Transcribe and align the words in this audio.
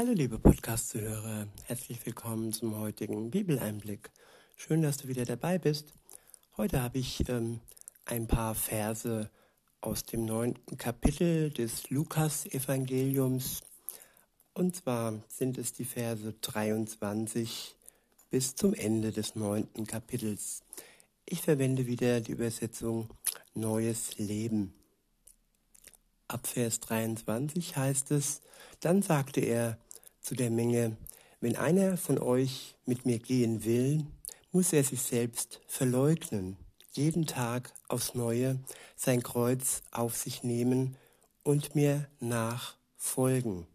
Hallo 0.00 0.12
liebe 0.12 0.38
Podcast-Zuhörer, 0.38 1.48
herzlich 1.64 2.06
willkommen 2.06 2.52
zum 2.52 2.78
heutigen 2.78 3.32
Bibeleinblick. 3.32 4.12
Schön, 4.54 4.80
dass 4.80 4.98
du 4.98 5.08
wieder 5.08 5.24
dabei 5.24 5.58
bist. 5.58 5.92
Heute 6.56 6.82
habe 6.84 6.98
ich 6.98 7.28
ähm, 7.28 7.58
ein 8.04 8.28
paar 8.28 8.54
Verse 8.54 9.28
aus 9.80 10.04
dem 10.04 10.24
neunten 10.24 10.78
Kapitel 10.78 11.50
des 11.50 11.90
Lukas-Evangeliums. 11.90 13.62
Und 14.54 14.76
zwar 14.76 15.20
sind 15.26 15.58
es 15.58 15.72
die 15.72 15.84
Verse 15.84 16.32
23 16.42 17.74
bis 18.30 18.54
zum 18.54 18.74
Ende 18.74 19.10
des 19.10 19.34
neunten 19.34 19.84
Kapitels. 19.84 20.62
Ich 21.26 21.42
verwende 21.42 21.88
wieder 21.88 22.20
die 22.20 22.30
Übersetzung 22.30 23.08
Neues 23.52 24.16
Leben. 24.16 24.74
Ab 26.28 26.46
Vers 26.46 26.78
23 26.78 27.76
heißt 27.76 28.12
es, 28.12 28.42
dann 28.78 29.02
sagte 29.02 29.40
er, 29.40 29.76
zu 30.28 30.34
der 30.34 30.50
Menge, 30.50 30.94
wenn 31.40 31.56
einer 31.56 31.96
von 31.96 32.18
euch 32.18 32.76
mit 32.84 33.06
mir 33.06 33.18
gehen 33.18 33.64
will, 33.64 34.04
muss 34.52 34.74
er 34.74 34.84
sich 34.84 35.00
selbst 35.00 35.58
verleugnen, 35.66 36.58
jeden 36.92 37.24
Tag 37.24 37.72
aufs 37.88 38.14
neue 38.14 38.60
sein 38.94 39.22
Kreuz 39.22 39.80
auf 39.90 40.16
sich 40.16 40.42
nehmen 40.42 40.98
und 41.44 41.74
mir 41.74 42.10
nachfolgen. 42.20 43.66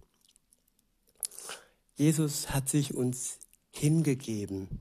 Jesus 1.95 2.51
hat 2.51 2.69
sich 2.69 2.93
uns 2.93 3.39
hingegeben. 3.71 4.79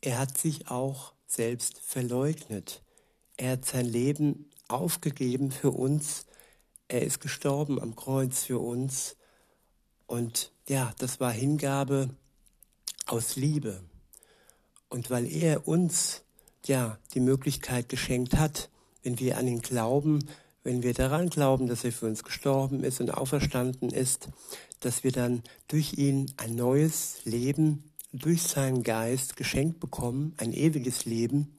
Er 0.00 0.18
hat 0.18 0.36
sich 0.36 0.72
auch 0.72 1.12
selbst 1.28 1.78
verleugnet. 1.78 2.82
Er 3.36 3.52
hat 3.52 3.64
sein 3.64 3.86
Leben 3.86 4.50
aufgegeben 4.66 5.52
für 5.52 5.70
uns. 5.70 6.26
Er 6.88 7.02
ist 7.02 7.20
gestorben 7.20 7.80
am 7.80 7.94
Kreuz 7.94 8.42
für 8.42 8.58
uns. 8.58 9.16
Und 10.06 10.51
ja, 10.68 10.92
das 10.98 11.20
war 11.20 11.32
Hingabe 11.32 12.10
aus 13.06 13.36
Liebe. 13.36 13.82
Und 14.88 15.10
weil 15.10 15.26
er 15.26 15.66
uns 15.66 16.22
ja 16.66 16.98
die 17.14 17.20
Möglichkeit 17.20 17.88
geschenkt 17.88 18.36
hat, 18.36 18.70
wenn 19.02 19.18
wir 19.18 19.38
an 19.38 19.48
ihn 19.48 19.62
glauben, 19.62 20.20
wenn 20.64 20.82
wir 20.82 20.94
daran 20.94 21.28
glauben, 21.28 21.66
dass 21.66 21.84
er 21.84 21.92
für 21.92 22.06
uns 22.06 22.22
gestorben 22.22 22.84
ist 22.84 23.00
und 23.00 23.10
auferstanden 23.10 23.90
ist, 23.90 24.28
dass 24.80 25.02
wir 25.02 25.12
dann 25.12 25.42
durch 25.68 25.94
ihn 25.94 26.32
ein 26.36 26.54
neues 26.54 27.24
Leben, 27.24 27.90
durch 28.12 28.42
seinen 28.42 28.82
Geist 28.82 29.36
geschenkt 29.36 29.80
bekommen, 29.80 30.34
ein 30.36 30.52
ewiges 30.52 31.04
Leben, 31.04 31.56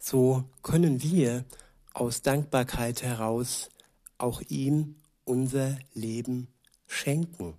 so 0.00 0.44
können 0.62 1.02
wir 1.02 1.44
aus 1.92 2.22
Dankbarkeit 2.22 3.02
heraus 3.02 3.70
auch 4.18 4.40
ihm 4.48 4.96
unser 5.24 5.78
Leben 5.94 6.48
schenken. 6.86 7.54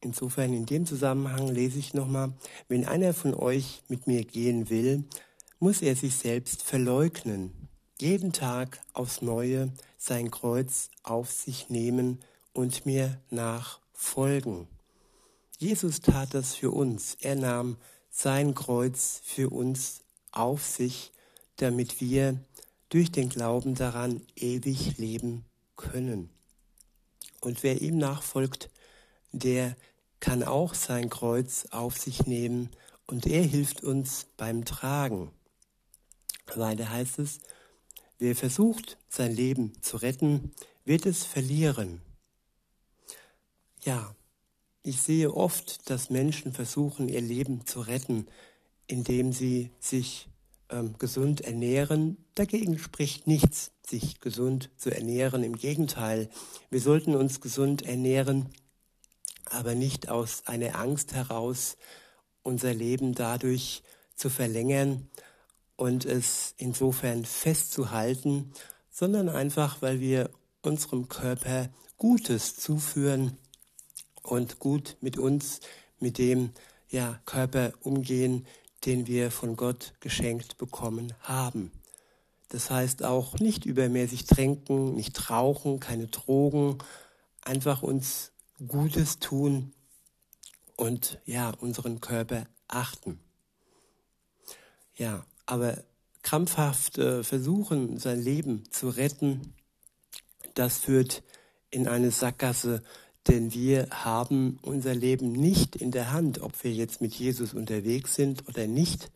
Insofern 0.00 0.52
in 0.52 0.66
dem 0.66 0.86
Zusammenhang 0.86 1.48
lese 1.48 1.78
ich 1.78 1.92
nochmal, 1.92 2.32
wenn 2.68 2.84
einer 2.84 3.12
von 3.12 3.34
euch 3.34 3.82
mit 3.88 4.06
mir 4.06 4.24
gehen 4.24 4.70
will, 4.70 5.04
muss 5.58 5.82
er 5.82 5.96
sich 5.96 6.14
selbst 6.16 6.62
verleugnen, 6.62 7.52
jeden 8.00 8.32
Tag 8.32 8.80
aufs 8.92 9.22
neue 9.22 9.72
sein 9.96 10.30
Kreuz 10.30 10.90
auf 11.02 11.32
sich 11.32 11.68
nehmen 11.68 12.20
und 12.52 12.86
mir 12.86 13.20
nachfolgen. 13.30 14.68
Jesus 15.58 16.00
tat 16.00 16.32
das 16.34 16.54
für 16.54 16.70
uns. 16.70 17.16
Er 17.20 17.34
nahm 17.34 17.76
sein 18.10 18.54
Kreuz 18.54 19.20
für 19.24 19.50
uns 19.50 20.02
auf 20.30 20.64
sich, 20.64 21.12
damit 21.56 22.00
wir 22.00 22.38
durch 22.88 23.10
den 23.10 23.28
Glauben 23.28 23.74
daran 23.74 24.22
ewig 24.36 24.96
leben 24.98 25.44
können. 25.76 26.30
Und 27.40 27.64
wer 27.64 27.80
ihm 27.82 27.98
nachfolgt, 27.98 28.70
der 29.32 29.76
kann 30.20 30.42
auch 30.42 30.74
sein 30.74 31.10
Kreuz 31.10 31.66
auf 31.70 31.96
sich 31.96 32.26
nehmen 32.26 32.70
und 33.06 33.26
er 33.26 33.42
hilft 33.42 33.82
uns 33.82 34.26
beim 34.36 34.64
Tragen. 34.64 35.30
Weiter 36.54 36.90
heißt 36.90 37.18
es, 37.18 37.40
wer 38.18 38.34
versucht, 38.34 38.98
sein 39.08 39.34
Leben 39.34 39.72
zu 39.82 39.96
retten, 39.98 40.52
wird 40.84 41.06
es 41.06 41.24
verlieren. 41.24 42.00
Ja, 43.84 44.14
ich 44.82 45.02
sehe 45.02 45.34
oft, 45.34 45.90
dass 45.90 46.10
Menschen 46.10 46.52
versuchen, 46.52 47.08
ihr 47.08 47.20
Leben 47.20 47.66
zu 47.66 47.80
retten, 47.80 48.26
indem 48.86 49.32
sie 49.32 49.70
sich 49.78 50.28
ähm, 50.70 50.94
gesund 50.98 51.42
ernähren. 51.42 52.16
Dagegen 52.34 52.78
spricht 52.78 53.26
nichts, 53.26 53.72
sich 53.86 54.20
gesund 54.20 54.70
zu 54.76 54.90
ernähren. 54.90 55.42
Im 55.42 55.56
Gegenteil, 55.56 56.28
wir 56.70 56.80
sollten 56.80 57.14
uns 57.14 57.40
gesund 57.40 57.82
ernähren, 57.82 58.48
aber 59.52 59.74
nicht 59.74 60.08
aus 60.08 60.42
einer 60.46 60.78
Angst 60.78 61.12
heraus, 61.12 61.76
unser 62.42 62.72
Leben 62.72 63.14
dadurch 63.14 63.82
zu 64.14 64.30
verlängern 64.30 65.08
und 65.76 66.04
es 66.04 66.54
insofern 66.56 67.24
festzuhalten, 67.24 68.52
sondern 68.90 69.28
einfach, 69.28 69.80
weil 69.80 70.00
wir 70.00 70.30
unserem 70.62 71.08
Körper 71.08 71.68
Gutes 71.96 72.56
zuführen 72.56 73.36
und 74.22 74.58
gut 74.58 74.96
mit 75.00 75.18
uns, 75.18 75.60
mit 76.00 76.18
dem 76.18 76.50
ja, 76.88 77.20
Körper 77.26 77.72
umgehen, 77.80 78.46
den 78.84 79.06
wir 79.06 79.30
von 79.30 79.56
Gott 79.56 79.94
geschenkt 80.00 80.58
bekommen 80.58 81.14
haben. 81.20 81.72
Das 82.48 82.70
heißt 82.70 83.04
auch 83.04 83.38
nicht 83.40 83.66
übermäßig 83.66 84.24
trinken, 84.24 84.94
nicht 84.94 85.30
rauchen, 85.30 85.80
keine 85.80 86.06
Drogen, 86.06 86.78
einfach 87.42 87.82
uns 87.82 88.32
Gutes 88.66 89.18
tun 89.20 89.72
und 90.76 91.20
ja, 91.24 91.50
unseren 91.50 92.00
Körper 92.00 92.46
achten. 92.66 93.20
Ja, 94.96 95.24
aber 95.46 95.84
krampfhaft 96.22 96.98
äh, 96.98 97.22
versuchen, 97.22 97.98
sein 97.98 98.20
Leben 98.20 98.64
zu 98.70 98.88
retten, 98.88 99.54
das 100.54 100.78
führt 100.78 101.22
in 101.70 101.86
eine 101.86 102.10
Sackgasse, 102.10 102.82
denn 103.28 103.52
wir 103.54 103.88
haben 103.90 104.58
unser 104.62 104.94
Leben 104.94 105.32
nicht 105.32 105.76
in 105.76 105.90
der 105.90 106.12
Hand, 106.12 106.40
ob 106.40 106.64
wir 106.64 106.72
jetzt 106.72 107.00
mit 107.00 107.14
Jesus 107.14 107.54
unterwegs 107.54 108.14
sind 108.14 108.48
oder 108.48 108.66
nicht. 108.66 109.12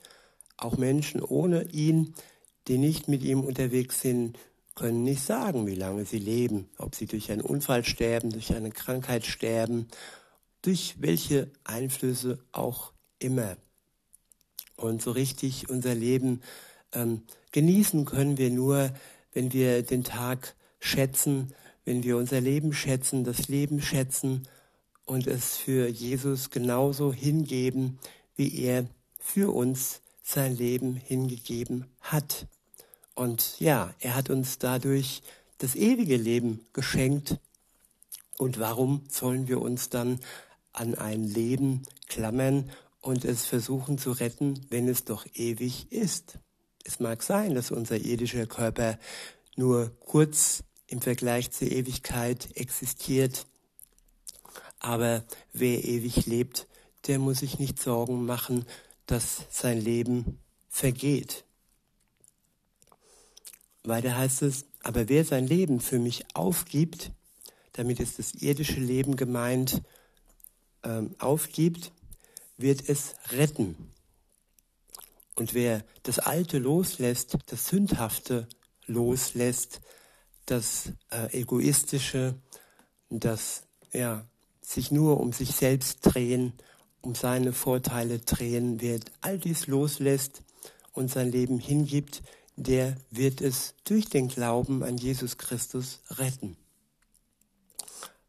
Auch 0.56 0.76
Menschen 0.76 1.22
ohne 1.22 1.64
ihn, 1.70 2.14
die 2.68 2.78
nicht 2.78 3.08
mit 3.08 3.22
ihm 3.24 3.40
unterwegs 3.40 4.00
sind, 4.00 4.38
können 4.74 5.04
nicht 5.04 5.22
sagen, 5.22 5.66
wie 5.66 5.74
lange 5.74 6.04
sie 6.04 6.18
leben, 6.18 6.68
ob 6.78 6.94
sie 6.94 7.06
durch 7.06 7.30
einen 7.30 7.42
Unfall 7.42 7.84
sterben, 7.84 8.30
durch 8.30 8.54
eine 8.54 8.70
Krankheit 8.70 9.26
sterben, 9.26 9.88
durch 10.62 10.96
welche 10.98 11.50
Einflüsse 11.64 12.38
auch 12.52 12.92
immer. 13.18 13.56
Und 14.76 15.02
so 15.02 15.10
richtig 15.10 15.68
unser 15.68 15.94
Leben 15.94 16.42
ähm, 16.92 17.22
genießen 17.52 18.04
können 18.04 18.38
wir 18.38 18.50
nur, 18.50 18.92
wenn 19.32 19.52
wir 19.52 19.82
den 19.82 20.04
Tag 20.04 20.54
schätzen, 20.80 21.54
wenn 21.84 22.02
wir 22.02 22.16
unser 22.16 22.40
Leben 22.40 22.72
schätzen, 22.72 23.24
das 23.24 23.48
Leben 23.48 23.80
schätzen 23.80 24.48
und 25.04 25.26
es 25.26 25.56
für 25.56 25.88
Jesus 25.88 26.50
genauso 26.50 27.12
hingeben, 27.12 27.98
wie 28.36 28.62
er 28.62 28.86
für 29.18 29.54
uns 29.54 30.00
sein 30.22 30.56
Leben 30.56 30.94
hingegeben 30.94 31.86
hat. 32.00 32.46
Und 33.14 33.60
ja, 33.60 33.94
er 34.00 34.14
hat 34.14 34.30
uns 34.30 34.58
dadurch 34.58 35.22
das 35.58 35.74
ewige 35.74 36.16
Leben 36.16 36.66
geschenkt. 36.72 37.38
Und 38.38 38.58
warum 38.58 39.04
sollen 39.08 39.48
wir 39.48 39.60
uns 39.60 39.90
dann 39.90 40.20
an 40.72 40.94
ein 40.94 41.24
Leben 41.24 41.82
klammern 42.08 42.70
und 43.00 43.24
es 43.24 43.44
versuchen 43.44 43.98
zu 43.98 44.12
retten, 44.12 44.66
wenn 44.70 44.88
es 44.88 45.04
doch 45.04 45.26
ewig 45.34 45.92
ist? 45.92 46.38
Es 46.84 46.98
mag 46.98 47.22
sein, 47.22 47.54
dass 47.54 47.70
unser 47.70 47.96
irdischer 47.96 48.46
Körper 48.46 48.98
nur 49.56 49.92
kurz 50.00 50.64
im 50.86 51.00
Vergleich 51.00 51.50
zur 51.50 51.70
Ewigkeit 51.70 52.48
existiert. 52.56 53.46
Aber 54.80 55.24
wer 55.52 55.84
ewig 55.84 56.26
lebt, 56.26 56.66
der 57.06 57.18
muss 57.18 57.38
sich 57.38 57.58
nicht 57.58 57.80
Sorgen 57.80 58.26
machen, 58.26 58.64
dass 59.06 59.46
sein 59.50 59.80
Leben 59.80 60.38
vergeht. 60.68 61.44
Weiter 63.84 64.16
heißt 64.16 64.42
es, 64.42 64.64
aber 64.82 65.08
wer 65.08 65.24
sein 65.24 65.46
Leben 65.46 65.80
für 65.80 65.98
mich 65.98 66.24
aufgibt, 66.34 67.10
damit 67.72 68.00
ist 68.00 68.18
das 68.18 68.34
irdische 68.34 68.80
Leben 68.80 69.16
gemeint, 69.16 69.82
ähm, 70.84 71.14
aufgibt, 71.18 71.92
wird 72.56 72.88
es 72.88 73.14
retten. 73.30 73.76
Und 75.34 75.54
wer 75.54 75.84
das 76.02 76.18
Alte 76.18 76.58
loslässt, 76.58 77.38
das 77.46 77.68
Sündhafte 77.68 78.46
loslässt, 78.86 79.80
das 80.46 80.92
äh, 81.10 81.40
Egoistische, 81.40 82.34
das 83.08 83.62
ja, 83.92 84.24
sich 84.60 84.90
nur 84.90 85.20
um 85.20 85.32
sich 85.32 85.52
selbst 85.52 86.00
drehen, 86.02 86.52
um 87.00 87.14
seine 87.14 87.52
Vorteile 87.52 88.20
drehen 88.20 88.80
wird, 88.80 89.10
all 89.20 89.38
dies 89.38 89.66
loslässt 89.66 90.42
und 90.92 91.10
sein 91.10 91.32
Leben 91.32 91.58
hingibt, 91.58 92.22
der 92.62 92.96
wird 93.10 93.40
es 93.40 93.74
durch 93.84 94.06
den 94.06 94.28
Glauben 94.28 94.82
an 94.82 94.96
Jesus 94.96 95.38
Christus 95.38 96.00
retten. 96.10 96.56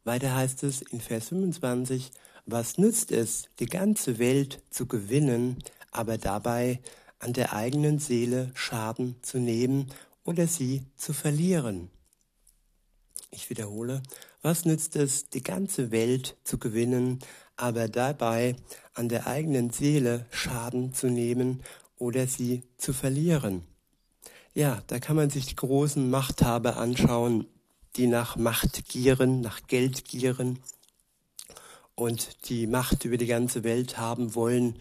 Weiter 0.04 0.34
heißt 0.34 0.64
es 0.64 0.82
in 0.82 1.00
Vers 1.00 1.28
25, 1.28 2.10
was 2.46 2.76
nützt 2.76 3.10
es, 3.10 3.48
die 3.58 3.66
ganze 3.66 4.18
Welt 4.18 4.62
zu 4.70 4.86
gewinnen, 4.86 5.58
aber 5.90 6.18
dabei 6.18 6.80
an 7.18 7.32
der 7.32 7.54
eigenen 7.54 7.98
Seele 7.98 8.50
Schaden 8.54 9.16
zu 9.22 9.38
nehmen 9.38 9.90
oder 10.24 10.46
sie 10.46 10.82
zu 10.96 11.14
verlieren? 11.14 11.90
Ich 13.30 13.48
wiederhole, 13.48 14.02
was 14.42 14.66
nützt 14.66 14.94
es, 14.96 15.30
die 15.30 15.42
ganze 15.42 15.90
Welt 15.90 16.36
zu 16.44 16.58
gewinnen, 16.58 17.20
aber 17.56 17.88
dabei 17.88 18.56
an 18.92 19.08
der 19.08 19.26
eigenen 19.26 19.70
Seele 19.70 20.26
Schaden 20.30 20.92
zu 20.92 21.06
nehmen 21.06 21.62
oder 21.96 22.26
sie 22.26 22.62
zu 22.76 22.92
verlieren? 22.92 23.66
Ja, 24.56 24.80
da 24.86 25.00
kann 25.00 25.16
man 25.16 25.30
sich 25.30 25.46
die 25.46 25.56
großen 25.56 26.08
Machthaber 26.08 26.76
anschauen, 26.76 27.48
die 27.96 28.06
nach 28.06 28.36
Macht 28.36 28.88
gieren, 28.88 29.40
nach 29.40 29.66
Geld 29.66 30.04
gieren 30.04 30.60
und 31.96 32.48
die 32.48 32.68
Macht 32.68 33.04
über 33.04 33.16
die 33.16 33.26
ganze 33.26 33.64
Welt 33.64 33.98
haben 33.98 34.36
wollen. 34.36 34.80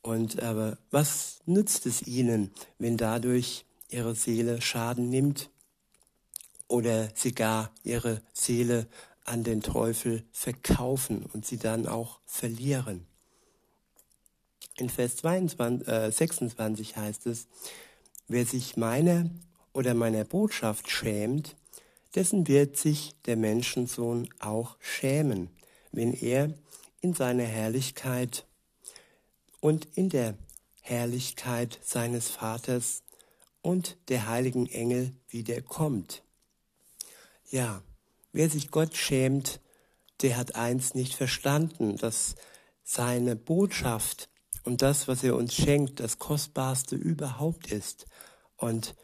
Und 0.00 0.42
aber 0.42 0.78
was 0.90 1.40
nützt 1.44 1.84
es 1.84 2.06
ihnen, 2.06 2.52
wenn 2.78 2.96
dadurch 2.96 3.66
ihre 3.90 4.14
Seele 4.14 4.62
Schaden 4.62 5.10
nimmt 5.10 5.50
oder 6.66 7.10
sie 7.14 7.32
gar 7.32 7.74
ihre 7.84 8.22
Seele 8.32 8.86
an 9.26 9.44
den 9.44 9.60
Teufel 9.60 10.24
verkaufen 10.32 11.26
und 11.34 11.44
sie 11.44 11.58
dann 11.58 11.86
auch 11.86 12.20
verlieren? 12.24 13.06
In 14.78 14.88
Vers 14.88 15.16
22, 15.16 15.86
äh, 15.86 16.10
26 16.10 16.96
heißt 16.96 17.26
es, 17.26 17.46
wer 18.30 18.46
sich 18.46 18.76
meiner 18.76 19.28
oder 19.72 19.92
meiner 19.94 20.24
Botschaft 20.24 20.88
schämt, 20.88 21.56
dessen 22.14 22.46
wird 22.46 22.76
sich 22.76 23.16
der 23.26 23.36
Menschensohn 23.36 24.28
auch 24.38 24.76
schämen, 24.78 25.50
wenn 25.90 26.14
er 26.14 26.54
in 27.00 27.12
seiner 27.12 27.44
Herrlichkeit 27.44 28.46
und 29.60 29.88
in 29.96 30.10
der 30.10 30.38
Herrlichkeit 30.80 31.80
seines 31.82 32.30
Vaters 32.30 33.02
und 33.62 33.98
der 34.08 34.28
heiligen 34.28 34.66
Engel 34.66 35.12
wiederkommt. 35.28 36.22
Ja, 37.50 37.82
wer 38.32 38.48
sich 38.48 38.70
Gott 38.70 38.96
schämt, 38.96 39.60
der 40.22 40.36
hat 40.36 40.54
eins 40.54 40.94
nicht 40.94 41.14
verstanden, 41.14 41.96
dass 41.96 42.36
seine 42.84 43.34
Botschaft 43.34 44.29
und 44.64 44.82
das, 44.82 45.08
was 45.08 45.22
er 45.24 45.36
uns 45.36 45.54
schenkt, 45.54 46.00
das 46.00 46.18
Kostbarste 46.18 46.96
überhaupt 46.96 47.70
ist. 47.70 48.06
Und 48.56 48.94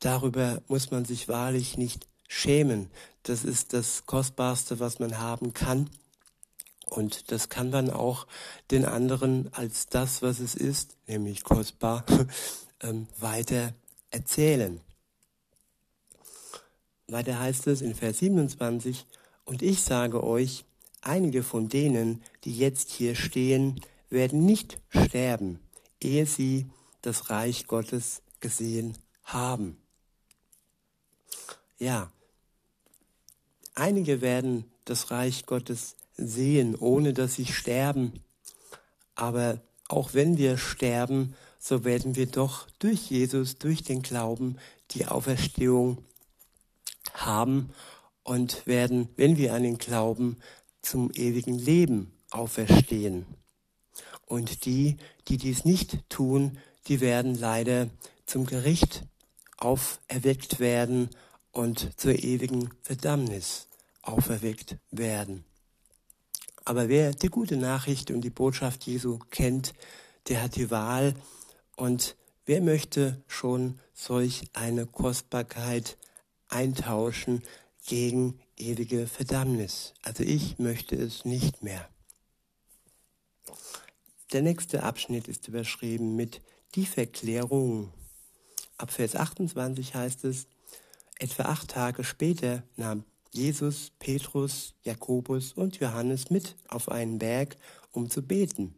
darüber 0.00 0.62
muss 0.68 0.90
man 0.90 1.04
sich 1.04 1.28
wahrlich 1.28 1.78
nicht 1.78 2.06
schämen. 2.28 2.90
Das 3.22 3.44
ist 3.44 3.72
das 3.72 4.06
Kostbarste, 4.06 4.80
was 4.80 4.98
man 4.98 5.18
haben 5.18 5.54
kann. 5.54 5.90
Und 6.88 7.32
das 7.32 7.48
kann 7.48 7.70
man 7.70 7.90
auch 7.90 8.26
den 8.70 8.84
anderen 8.84 9.52
als 9.52 9.86
das, 9.86 10.22
was 10.22 10.38
es 10.38 10.54
ist, 10.54 10.96
nämlich 11.06 11.42
kostbar, 11.42 12.04
ähm, 12.80 13.08
weiter 13.18 13.74
erzählen. 14.10 14.80
Weiter 17.08 17.38
heißt 17.38 17.66
es 17.68 17.82
in 17.82 17.94
Vers 17.94 18.18
27, 18.18 19.06
und 19.44 19.62
ich 19.62 19.82
sage 19.82 20.24
euch, 20.24 20.64
einige 21.02 21.42
von 21.42 21.68
denen, 21.68 22.22
die 22.44 22.56
jetzt 22.56 22.90
hier 22.90 23.14
stehen, 23.14 23.80
werden 24.10 24.44
nicht 24.44 24.78
sterben, 24.88 25.60
ehe 26.00 26.26
sie 26.26 26.66
das 27.02 27.30
Reich 27.30 27.66
Gottes 27.66 28.22
gesehen 28.40 28.96
haben. 29.24 29.76
Ja, 31.78 32.10
Einige 33.78 34.22
werden 34.22 34.64
das 34.86 35.10
Reich 35.10 35.44
Gottes 35.44 35.96
sehen, 36.16 36.76
ohne 36.76 37.12
dass 37.12 37.34
sie 37.34 37.44
sterben. 37.44 38.24
Aber 39.14 39.60
auch 39.88 40.14
wenn 40.14 40.38
wir 40.38 40.56
sterben, 40.56 41.34
so 41.58 41.84
werden 41.84 42.16
wir 42.16 42.24
doch 42.24 42.70
durch 42.78 43.10
Jesus, 43.10 43.58
durch 43.58 43.82
den 43.82 44.00
Glauben, 44.00 44.56
die 44.92 45.04
Auferstehung 45.04 45.98
haben 47.12 47.68
und 48.22 48.66
werden, 48.66 49.10
wenn 49.16 49.36
wir 49.36 49.52
an 49.52 49.62
den 49.62 49.76
Glauben, 49.76 50.38
zum 50.80 51.10
ewigen 51.12 51.58
Leben 51.58 52.12
auferstehen. 52.30 53.26
Und 54.26 54.64
die, 54.64 54.96
die 55.28 55.36
dies 55.36 55.64
nicht 55.64 56.08
tun, 56.08 56.58
die 56.88 57.00
werden 57.00 57.34
leider 57.34 57.88
zum 58.26 58.46
Gericht 58.46 59.04
auferweckt 59.56 60.60
werden 60.60 61.10
und 61.52 61.98
zur 61.98 62.12
ewigen 62.12 62.70
Verdammnis 62.82 63.68
auferweckt 64.02 64.76
werden. 64.90 65.44
Aber 66.64 66.88
wer 66.88 67.12
die 67.12 67.28
gute 67.28 67.56
Nachricht 67.56 68.10
und 68.10 68.22
die 68.22 68.30
Botschaft 68.30 68.84
Jesu 68.84 69.18
kennt, 69.30 69.72
der 70.28 70.42
hat 70.42 70.56
die 70.56 70.70
Wahl 70.70 71.14
und 71.76 72.16
wer 72.44 72.60
möchte 72.60 73.22
schon 73.28 73.80
solch 73.94 74.44
eine 74.52 74.86
Kostbarkeit 74.86 75.96
eintauschen 76.48 77.42
gegen 77.86 78.40
ewige 78.56 79.06
Verdammnis? 79.06 79.94
Also 80.02 80.24
ich 80.24 80.58
möchte 80.58 80.96
es 80.96 81.24
nicht 81.24 81.62
mehr. 81.62 81.88
Der 84.36 84.42
nächste 84.42 84.82
Abschnitt 84.82 85.28
ist 85.28 85.48
überschrieben 85.48 86.14
mit 86.14 86.42
die 86.74 86.84
Verklärung. 86.84 87.90
Ab 88.76 88.90
Vers 88.90 89.16
28 89.16 89.94
heißt 89.94 90.26
es, 90.26 90.46
Etwa 91.18 91.44
acht 91.44 91.68
Tage 91.68 92.04
später 92.04 92.62
nahm 92.76 93.04
Jesus 93.32 93.92
Petrus, 93.98 94.74
Jakobus 94.82 95.54
und 95.54 95.80
Johannes 95.80 96.28
mit 96.28 96.54
auf 96.68 96.90
einen 96.90 97.18
Berg, 97.18 97.56
um 97.92 98.10
zu 98.10 98.20
beten. 98.20 98.74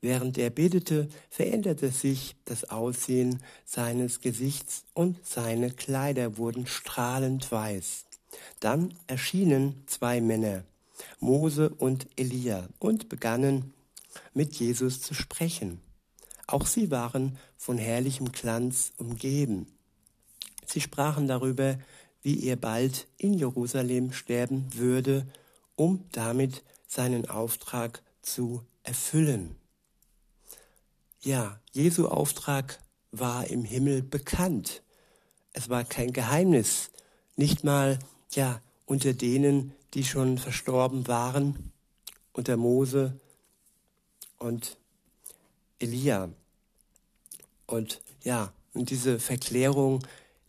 Während 0.00 0.36
er 0.36 0.50
betete, 0.50 1.08
veränderte 1.30 1.92
sich 1.92 2.34
das 2.44 2.68
Aussehen 2.68 3.38
seines 3.64 4.20
Gesichts 4.20 4.82
und 4.94 5.24
seine 5.24 5.70
Kleider 5.70 6.38
wurden 6.38 6.66
strahlend 6.66 7.52
weiß. 7.52 8.04
Dann 8.58 8.92
erschienen 9.06 9.84
zwei 9.86 10.20
Männer, 10.20 10.64
Mose 11.20 11.68
und 11.68 12.08
Elia, 12.16 12.68
und 12.80 13.08
begannen 13.08 13.74
mit 14.34 14.54
Jesus 14.56 15.00
zu 15.00 15.14
sprechen. 15.14 15.80
Auch 16.46 16.66
sie 16.66 16.90
waren 16.90 17.36
von 17.56 17.78
herrlichem 17.78 18.32
Glanz 18.32 18.92
umgeben. 18.96 19.66
Sie 20.66 20.80
sprachen 20.80 21.26
darüber, 21.26 21.78
wie 22.22 22.44
er 22.44 22.56
bald 22.56 23.06
in 23.16 23.34
Jerusalem 23.34 24.12
sterben 24.12 24.66
würde, 24.74 25.26
um 25.76 26.04
damit 26.12 26.62
seinen 26.86 27.28
Auftrag 27.28 28.02
zu 28.22 28.62
erfüllen. 28.82 29.56
Ja, 31.20 31.60
Jesu 31.72 32.08
Auftrag 32.08 32.78
war 33.12 33.46
im 33.48 33.64
Himmel 33.64 34.02
bekannt. 34.02 34.82
Es 35.52 35.68
war 35.68 35.84
kein 35.84 36.12
Geheimnis, 36.12 36.90
nicht 37.36 37.64
mal 37.64 37.98
ja 38.30 38.60
unter 38.86 39.12
denen, 39.12 39.72
die 39.94 40.04
schon 40.04 40.38
verstorben 40.38 41.08
waren, 41.08 41.72
unter 42.32 42.56
Mose 42.56 43.20
und 44.38 44.76
Elia. 45.78 46.30
Und 47.66 48.00
ja, 48.22 48.52
und 48.74 48.90
diese 48.90 49.18
Verklärung 49.18 50.02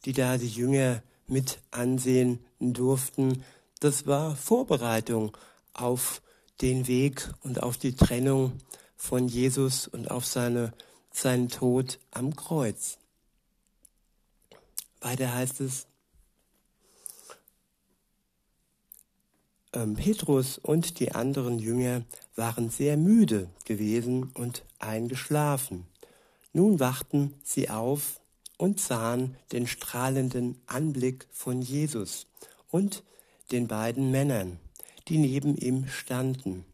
die 0.06 0.14
da 0.14 0.38
die 0.38 0.48
Jünger 0.48 1.04
mit 1.28 1.60
ansehen 1.72 2.40
durften, 2.60 3.44
das 3.80 4.08
war 4.08 4.36
Vorbereitung 4.36 5.38
auf 5.74 6.22
den 6.62 6.88
Weg 6.88 7.30
und 7.42 7.64
auf 7.64 7.78
die 7.78 7.96
Trennung 7.96 8.60
von 8.96 9.28
Jesus 9.28 9.88
und 9.88 10.12
auf 10.12 10.26
seine, 10.26 10.74
seinen 11.12 11.50
Tod 11.50 12.00
am 12.12 12.36
Kreuz. 12.36 12.98
Weiter 15.00 15.34
heißt 15.34 15.62
es, 15.62 15.88
Petrus 19.72 20.58
und 20.58 21.00
die 21.00 21.12
anderen 21.12 21.60
Jünger 21.60 22.04
waren 22.36 22.70
sehr 22.70 22.98
müde 22.98 23.50
gewesen 23.66 24.32
und 24.34 24.64
eingeschlafen. 24.80 25.86
Nun 26.54 26.80
wachten 26.80 27.36
sie 27.44 27.70
auf 27.70 28.20
und 28.58 28.80
sahen 28.80 29.36
den 29.52 29.68
strahlenden 29.68 30.60
Anblick 30.66 31.28
von 31.32 31.62
Jesus 31.62 32.26
und 32.72 33.04
den 33.52 33.68
beiden 33.68 34.12
Männern, 34.12 34.60
die 35.08 35.18
neben 35.18 35.56
ihm 35.56 35.88
standen. 35.88 36.66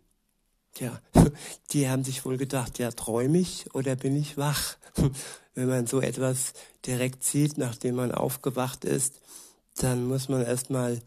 Tja, 0.74 1.02
die 1.72 1.90
haben 1.90 2.04
sich 2.04 2.26
wohl 2.26 2.38
gedacht, 2.38 2.80
ja, 2.80 2.92
träume 2.92 3.40
ich 3.40 3.74
oder 3.74 3.96
bin 3.96 4.16
ich 4.16 4.38
wach? 4.38 4.78
Wenn 5.54 5.68
man 5.68 5.88
so 5.88 6.02
etwas 6.02 6.54
direkt 6.86 7.24
sieht, 7.24 7.58
nachdem 7.58 7.96
man 7.96 8.12
aufgewacht 8.12 8.86
ist, 8.86 9.22
dann 9.78 10.06
muss 10.08 10.30
man 10.30 10.46
erstmal, 10.46 11.02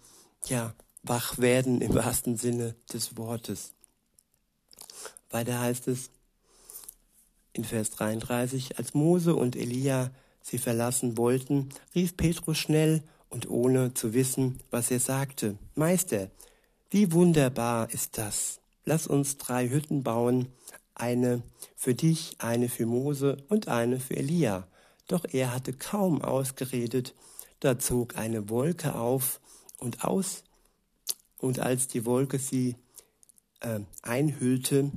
ja, 0.47 0.75
wach 1.09 1.39
werden 1.39 1.81
im 1.81 1.95
wahrsten 1.95 2.37
Sinne 2.37 2.75
des 2.93 3.17
Wortes. 3.17 3.73
Weiter 5.31 5.61
heißt 5.61 5.89
es 5.89 6.11
in 7.53 7.65
Vers 7.65 7.91
33, 7.91 8.79
als 8.79 8.95
Mose 8.95 9.35
und 9.35 9.57
Elia 9.57 10.11
sie 10.43 10.59
verlassen 10.59 11.17
wollten, 11.17 11.71
rief 11.95 12.17
Petrus 12.17 12.59
schnell 12.59 13.03
und 13.29 13.51
ohne 13.51 13.95
zu 13.95 14.15
wissen, 14.15 14.61
was 14.71 14.91
er 14.91 15.01
sagte, 15.01 15.59
Meister, 15.75 16.31
Wie 16.91 17.13
wunderbar 17.13 17.91
ist 17.93 18.17
das. 18.17 18.61
Lass 18.87 19.07
uns 19.07 19.37
drei 19.37 19.69
Hütten 19.69 20.03
bauen, 20.03 20.49
eine 20.95 21.43
für 21.77 21.95
dich, 21.95 22.37
eine 22.39 22.71
für 22.71 22.87
Mose 22.87 23.37
und 23.49 23.69
eine 23.69 24.01
für 24.01 24.17
Elia. 24.17 24.67
Doch 25.07 25.27
er 25.31 25.53
hatte 25.53 25.75
kaum 25.75 26.23
ausgeredet, 26.23 27.15
da 27.61 27.79
zog 27.79 28.17
eine 28.17 28.49
Wolke 28.49 28.95
auf 28.95 29.41
und 29.79 30.05
aus, 30.05 30.45
und 31.39 31.61
als 31.61 31.89
die 31.89 32.05
Wolke 32.05 32.39
sie 32.39 32.77
äh, 33.61 33.81
einhüllte, 34.03 34.91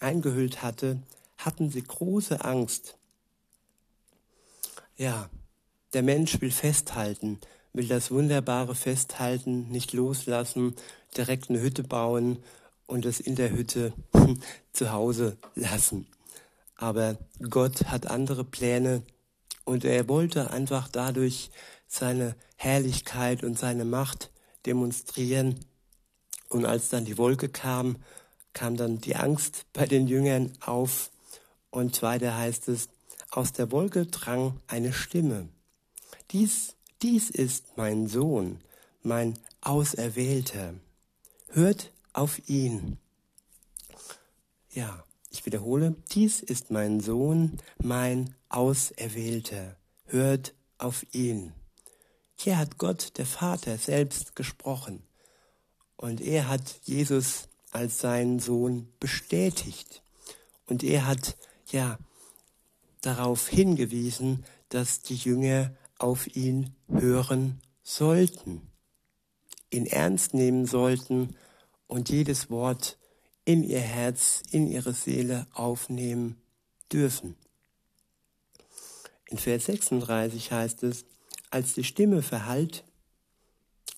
eingehüllt 0.00 0.62
hatte, 0.62 1.02
hatten 1.38 1.70
sie 1.70 1.82
große 1.82 2.44
Angst. 2.44 2.96
Ja, 4.96 5.28
der 5.92 6.02
Mensch 6.02 6.40
will 6.40 6.50
festhalten, 6.50 7.40
will 7.72 7.88
das 7.88 8.10
Wunderbare 8.10 8.74
festhalten, 8.74 9.68
nicht 9.68 9.92
loslassen, 9.92 10.74
direkt 11.16 11.50
eine 11.50 11.60
Hütte 11.60 11.82
bauen 11.82 12.38
und 12.86 13.04
es 13.06 13.20
in 13.20 13.36
der 13.36 13.50
Hütte 13.50 13.92
zu 14.72 14.92
Hause 14.92 15.36
lassen. 15.54 16.06
Aber 16.76 17.18
Gott 17.50 17.86
hat 17.86 18.06
andere 18.06 18.44
Pläne 18.44 19.02
und 19.64 19.84
er 19.84 20.08
wollte 20.08 20.50
einfach 20.50 20.88
dadurch 20.88 21.50
seine 21.86 22.36
Herrlichkeit 22.56 23.44
und 23.44 23.58
seine 23.58 23.84
Macht 23.84 24.30
demonstrieren. 24.66 25.60
Und 26.48 26.66
als 26.66 26.88
dann 26.88 27.04
die 27.04 27.18
Wolke 27.18 27.48
kam, 27.48 27.96
kam 28.52 28.76
dann 28.76 29.00
die 29.00 29.16
Angst 29.16 29.66
bei 29.72 29.86
den 29.86 30.06
Jüngern 30.06 30.52
auf. 30.60 31.10
Und 31.70 32.02
weiter 32.02 32.36
heißt 32.36 32.68
es, 32.68 32.88
aus 33.30 33.52
der 33.52 33.72
Wolke 33.72 34.06
drang 34.06 34.60
eine 34.68 34.92
Stimme. 34.92 35.48
Dies, 36.30 36.76
dies 37.02 37.30
ist 37.30 37.76
mein 37.76 38.06
Sohn, 38.06 38.60
mein 39.02 39.38
Auserwählter. 39.60 40.74
Hört 41.48 41.92
auf 42.12 42.48
ihn. 42.48 42.98
Ja, 44.70 45.04
ich 45.30 45.46
wiederhole, 45.46 45.96
dies 46.12 46.40
ist 46.40 46.70
mein 46.70 47.00
Sohn, 47.00 47.58
mein 47.82 48.34
Auserwählter. 48.48 49.76
Hört 50.06 50.54
auf 50.78 51.04
ihn. 51.12 51.52
Hier 52.36 52.58
hat 52.58 52.78
Gott, 52.78 53.18
der 53.18 53.26
Vater, 53.26 53.78
selbst 53.78 54.36
gesprochen. 54.36 55.02
Und 55.96 56.20
er 56.20 56.48
hat 56.48 56.80
Jesus 56.84 57.48
als 57.70 57.98
seinen 57.98 58.38
Sohn 58.38 58.88
bestätigt. 59.00 60.02
Und 60.66 60.82
er 60.82 61.06
hat 61.06 61.36
ja 61.70 61.98
darauf 63.00 63.48
hingewiesen, 63.48 64.44
dass 64.68 65.02
die 65.02 65.16
Jünger 65.16 65.74
auf 65.98 66.34
ihn 66.36 66.74
hören 66.88 67.60
sollten, 67.82 68.62
ihn 69.70 69.86
ernst 69.86 70.34
nehmen 70.34 70.66
sollten 70.66 71.36
und 71.86 72.08
jedes 72.08 72.50
Wort 72.50 72.98
in 73.44 73.62
ihr 73.62 73.80
Herz, 73.80 74.42
in 74.50 74.70
ihre 74.70 74.94
Seele 74.94 75.46
aufnehmen 75.52 76.40
dürfen. 76.92 77.36
In 79.26 79.38
Vers 79.38 79.66
36 79.66 80.52
heißt 80.52 80.82
es, 80.84 81.04
als 81.50 81.74
die 81.74 81.84
Stimme 81.84 82.22
verhallt 82.22 82.84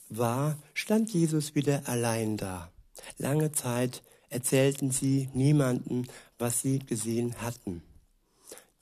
war, 0.08 0.56
stand 0.74 1.10
Jesus 1.10 1.54
wieder 1.54 1.82
allein 1.86 2.36
da. 2.36 2.70
Lange 3.18 3.52
Zeit 3.52 4.02
erzählten 4.28 4.90
sie 4.90 5.28
niemanden, 5.34 6.06
was 6.38 6.60
sie 6.60 6.78
gesehen 6.80 7.40
hatten. 7.40 7.82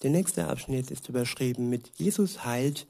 Der 0.03 0.11
nächste 0.11 0.49
Abschnitt 0.49 0.91
ist 0.91 1.09
überschrieben 1.09 1.71
mit 1.71 1.91
Jesus 1.97 2.45
heilt 2.45 2.87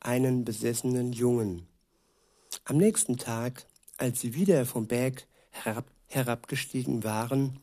einen 0.00 0.44
besessenen 0.44 1.12
Jungen. 1.12 1.66
Am 2.64 2.76
nächsten 2.76 3.16
Tag, 3.16 3.66
als 3.96 4.20
sie 4.20 4.34
wieder 4.34 4.66
vom 4.66 4.86
Berg 4.86 5.26
herab, 5.50 5.86
herabgestiegen 6.06 7.04
waren, 7.04 7.60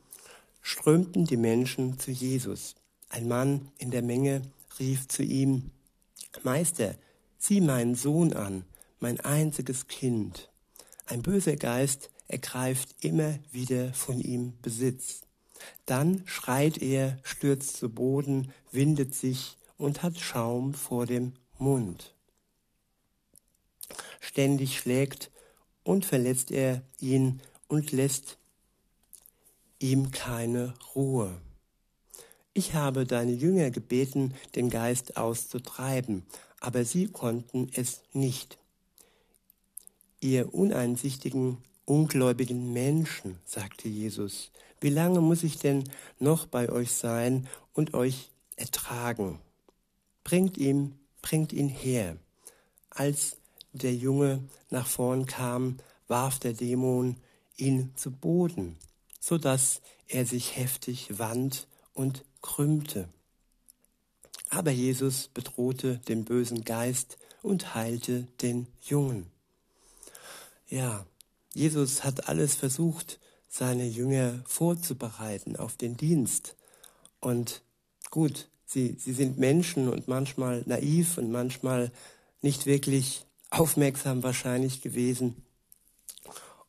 strömten 0.62 1.26
die 1.26 1.38
Menschen 1.38 2.00
zu 2.00 2.12
Jesus. 2.12 2.76
Ein 3.10 3.28
Mann 3.28 3.72
in 3.78 3.92
der 3.92 4.02
Menge 4.02 4.42
rief 4.80 5.08
zu 5.08 5.24
ihm, 5.24 5.72
Meister, 6.44 6.96
sieh 7.38 7.62
meinen 7.62 7.96
Sohn 7.96 8.34
an, 8.34 8.66
mein 9.00 9.20
einziges 9.20 9.88
Kind. 9.88 10.50
Ein 11.06 11.22
böser 11.22 11.56
Geist 11.56 12.10
ergreift 12.28 12.96
immer 13.02 13.38
wieder 13.52 13.94
von 13.94 14.20
ihm 14.20 14.54
Besitz. 14.62 15.22
Dann 15.86 16.24
schreit 16.26 16.82
er, 16.82 17.20
stürzt 17.24 17.78
zu 17.78 17.90
Boden, 17.90 18.52
windet 18.72 19.14
sich 19.14 19.58
und 19.78 20.04
hat 20.04 20.20
Schaum 20.20 20.74
vor 20.74 21.06
dem 21.06 21.34
Mund. 21.58 22.14
Ständig 24.20 24.78
schlägt 24.78 25.32
und 25.84 26.06
verletzt 26.06 26.52
er 26.52 26.82
ihn 27.00 27.42
und 27.68 27.92
lässt 27.92 28.38
ihm 29.80 30.12
keine 30.12 30.74
Ruhe. 30.96 31.40
Ich 32.54 32.74
habe 32.74 33.06
deine 33.06 33.34
Jünger 33.34 33.70
gebeten, 33.70 34.34
den 34.56 34.70
Geist 34.70 35.18
auszutreiben, 35.18 36.26
aber 36.60 36.86
sie 36.86 37.08
konnten 37.08 37.70
es 37.74 38.02
nicht. 38.14 38.58
Ihr 40.20 40.54
uneinsichtigen, 40.54 41.58
ungläubigen 41.86 42.74
Menschen, 42.74 43.40
sagte 43.46 43.88
Jesus, 43.88 44.52
wie 44.80 44.90
lange 44.90 45.22
muss 45.22 45.44
ich 45.44 45.58
denn 45.58 45.84
noch 46.20 46.46
bei 46.46 46.70
euch 46.70 46.92
sein 46.92 47.48
und 47.74 47.94
euch 47.94 48.32
ertragen? 48.56 49.40
Bringt 50.24 50.58
ihm, 50.58 50.96
bringt 51.22 51.54
ihn 51.54 51.70
her. 51.70 52.18
Als 52.90 53.38
der 53.74 53.94
Junge 53.94 54.44
nach 54.70 54.88
vorn 54.88 55.26
kam, 55.26 55.78
warf 56.08 56.40
der 56.40 56.54
Dämon 56.54 57.18
ihn 57.58 57.92
zu 57.96 58.12
Boden, 58.12 58.78
so 59.20 59.38
dass 59.38 59.82
er 60.08 60.26
sich 60.26 60.56
heftig 60.56 61.20
wand 61.20 61.68
und 61.94 62.24
krümmte. 62.42 63.10
Aber 64.50 64.72
Jesus 64.72 65.28
bedrohte 65.28 65.98
den 66.08 66.26
bösen 66.26 66.64
Geist 66.64 67.18
und 67.42 67.76
heilte 67.76 68.28
den 68.42 68.68
Jungen. 68.82 69.35
Ja, 70.68 71.06
Jesus 71.54 72.04
hat 72.04 72.28
alles 72.28 72.56
versucht, 72.56 73.20
seine 73.48 73.86
Jünger 73.86 74.44
vorzubereiten 74.46 75.56
auf 75.56 75.78
den 75.78 75.96
Dienst. 75.96 76.56
Und 77.22 77.62
gut, 78.10 78.50
sie, 78.66 78.98
sie 79.00 79.14
sind 79.14 79.38
Menschen 79.38 79.88
und 79.88 80.08
manchmal 80.08 80.64
naiv 80.66 81.18
und 81.18 81.32
manchmal 81.32 81.92
nicht 82.42 82.66
wirklich 82.66 83.26
aufmerksam 83.50 84.24
wahrscheinlich 84.24 84.82
gewesen. 84.82 85.46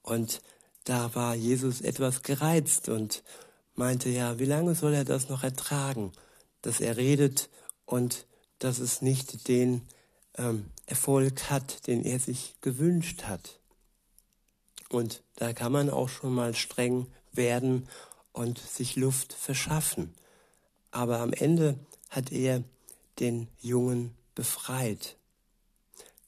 Und 0.02 0.40
da 0.84 1.14
war 1.14 1.34
Jesus 1.34 1.80
etwas 1.80 2.22
gereizt 2.22 2.88
und 2.88 3.24
meinte, 3.74 4.08
ja, 4.08 4.38
wie 4.38 4.44
lange 4.44 4.74
soll 4.74 4.94
er 4.94 5.04
das 5.04 5.28
noch 5.28 5.42
ertragen, 5.42 6.12
dass 6.62 6.80
er 6.80 6.96
redet 6.96 7.50
und 7.84 8.26
dass 8.58 8.78
es 8.78 9.02
nicht 9.02 9.48
den 9.48 9.82
ähm, 10.38 10.66
Erfolg 10.86 11.50
hat, 11.50 11.86
den 11.88 12.04
er 12.04 12.20
sich 12.20 12.54
gewünscht 12.60 13.24
hat. 13.24 13.58
Und 14.88 15.22
da 15.36 15.52
kann 15.52 15.72
man 15.72 15.90
auch 15.90 16.08
schon 16.08 16.34
mal 16.34 16.54
streng 16.54 17.06
werden 17.32 17.88
und 18.32 18.58
sich 18.58 18.96
Luft 18.96 19.32
verschaffen. 19.32 20.14
Aber 20.90 21.18
am 21.18 21.32
Ende 21.32 21.78
hat 22.10 22.32
er 22.32 22.62
den 23.18 23.48
Jungen 23.60 24.14
befreit. 24.34 25.16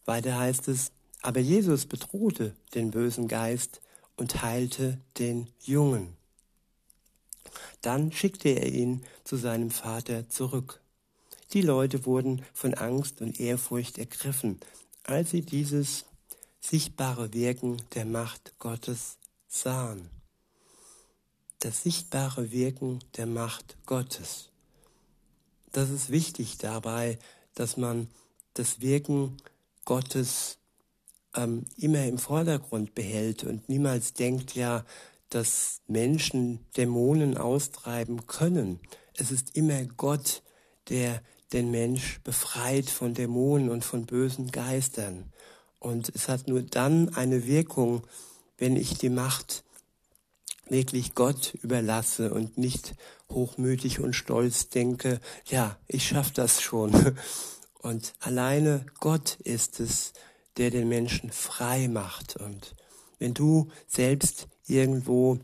Weiter 0.04 0.38
heißt 0.38 0.68
es, 0.68 0.90
aber 1.22 1.40
Jesus 1.40 1.86
bedrohte 1.86 2.54
den 2.74 2.90
bösen 2.90 3.28
Geist 3.28 3.80
und 4.16 4.42
heilte 4.42 4.98
den 5.18 5.48
Jungen. 5.60 6.16
Dann 7.82 8.12
schickte 8.12 8.48
er 8.48 8.68
ihn 8.68 9.04
zu 9.24 9.36
seinem 9.36 9.70
Vater 9.70 10.28
zurück. 10.28 10.80
Die 11.52 11.62
Leute 11.62 12.04
wurden 12.04 12.44
von 12.52 12.74
Angst 12.74 13.20
und 13.20 13.40
Ehrfurcht 13.40 13.98
ergriffen, 13.98 14.60
als 15.04 15.30
sie 15.30 15.42
dieses 15.42 16.04
sichtbare 16.68 17.32
Wirken 17.32 17.78
der 17.94 18.04
Macht 18.04 18.52
Gottes 18.58 19.16
sahen. 19.46 20.10
Das 21.60 21.82
sichtbare 21.82 22.52
Wirken 22.52 22.98
der 23.16 23.26
Macht 23.26 23.78
Gottes. 23.86 24.50
Das 25.72 25.88
ist 25.88 26.10
wichtig 26.10 26.58
dabei, 26.58 27.18
dass 27.54 27.78
man 27.78 28.08
das 28.52 28.82
Wirken 28.82 29.38
Gottes 29.86 30.58
ähm, 31.34 31.64
immer 31.78 32.04
im 32.04 32.18
Vordergrund 32.18 32.94
behält 32.94 33.44
und 33.44 33.68
niemals 33.70 34.12
denkt, 34.12 34.54
ja, 34.54 34.84
dass 35.30 35.80
Menschen 35.86 36.66
Dämonen 36.76 37.38
austreiben 37.38 38.26
können. 38.26 38.78
Es 39.14 39.30
ist 39.30 39.56
immer 39.56 39.84
Gott, 39.84 40.42
der 40.90 41.22
den 41.54 41.70
Mensch 41.70 42.20
befreit 42.24 42.90
von 42.90 43.14
Dämonen 43.14 43.70
und 43.70 43.84
von 43.84 44.04
bösen 44.04 44.50
Geistern. 44.50 45.32
Und 45.78 46.10
es 46.14 46.28
hat 46.28 46.48
nur 46.48 46.62
dann 46.62 47.14
eine 47.14 47.46
Wirkung, 47.46 48.02
wenn 48.56 48.76
ich 48.76 48.98
die 48.98 49.10
Macht 49.10 49.64
wirklich 50.68 51.14
Gott 51.14 51.54
überlasse 51.62 52.32
und 52.32 52.58
nicht 52.58 52.94
hochmütig 53.30 54.00
und 54.00 54.14
stolz 54.14 54.68
denke, 54.68 55.20
ja, 55.46 55.78
ich 55.86 56.06
schaff 56.06 56.30
das 56.30 56.60
schon. 56.60 57.16
Und 57.80 58.14
alleine 58.18 58.84
Gott 58.98 59.36
ist 59.44 59.78
es, 59.78 60.12
der 60.56 60.70
den 60.70 60.88
Menschen 60.88 61.30
frei 61.30 61.86
macht. 61.86 62.36
Und 62.36 62.74
wenn 63.20 63.34
du 63.34 63.70
selbst 63.86 64.48
irgendwo 64.66 65.38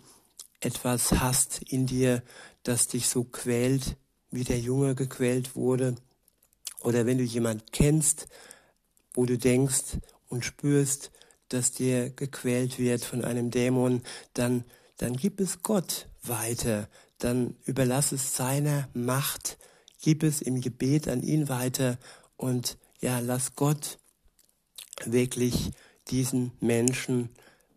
etwas 0.61 1.13
hast 1.13 1.63
in 1.63 1.87
dir, 1.87 2.23
das 2.65 2.89
dich 2.89 3.09
so 3.09 3.23
quält, 3.23 3.97
wie 4.31 4.43
der 4.43 4.59
Junge 4.59 4.97
gequält 4.97 5.55
wurde, 5.55 5.95
oder 6.81 7.07
wenn 7.07 7.19
du 7.19 7.25
jemand 7.25 7.73
kennst, 7.73 8.27
wo 9.15 9.25
du 9.27 9.39
denkst 9.39 9.99
und 10.35 10.45
spürst, 10.45 11.11
dass 11.49 11.73
dir 11.73 12.11
gequält 12.11 12.79
wird 12.79 13.05
von 13.05 13.25
einem 13.25 13.51
Dämon, 13.51 14.03
dann, 14.35 14.65
dann 14.97 15.17
gib 15.17 15.41
es 15.41 15.63
Gott 15.63 16.09
weiter, 16.23 16.89
dann 17.19 17.57
überlass 17.65 18.13
es 18.13 18.37
seiner 18.37 18.89
Macht, 18.93 19.57
gib 20.03 20.23
es 20.23 20.43
im 20.43 20.61
Gebet 20.61 21.09
an 21.09 21.23
ihn 21.23 21.49
weiter 21.49 21.99
und 22.37 22.77
ja, 23.01 23.21
lass 23.21 23.55
Gott 23.55 23.99
wirklich 25.05 25.71
diesen 26.09 26.53
Menschen 26.61 27.31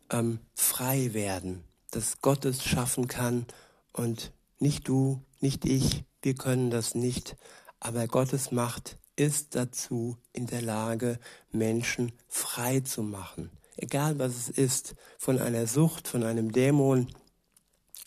ähm, 0.09 0.39
frei 0.55 1.13
werden, 1.13 1.63
dass 1.91 2.21
Gott 2.21 2.45
es 2.45 2.63
schaffen 2.63 3.07
kann 3.07 3.45
und 3.93 4.31
nicht 4.59 4.87
du, 4.87 5.21
nicht 5.39 5.65
ich, 5.65 6.03
wir 6.21 6.33
können 6.33 6.71
das 6.71 6.95
nicht, 6.95 7.35
aber 7.79 8.07
Gottes 8.07 8.51
Macht 8.51 8.97
ist 9.17 9.55
dazu 9.55 10.17
in 10.31 10.47
der 10.47 10.61
Lage, 10.61 11.19
Menschen 11.51 12.13
frei 12.29 12.79
zu 12.79 13.03
machen. 13.03 13.51
Egal 13.75 14.17
was 14.17 14.35
es 14.35 14.49
ist, 14.49 14.95
von 15.17 15.39
einer 15.39 15.67
Sucht, 15.67 16.07
von 16.07 16.23
einem 16.23 16.51
Dämon, 16.51 17.13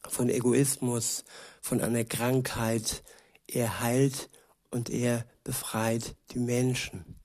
von 0.08 0.30
Egoismus, 0.30 1.24
von 1.60 1.80
einer 1.80 2.04
Krankheit. 2.04 3.02
Er 3.46 3.80
heilt 3.80 4.30
und 4.70 4.88
er 4.88 5.26
befreit 5.44 6.16
die 6.30 6.38
Menschen. 6.38 7.20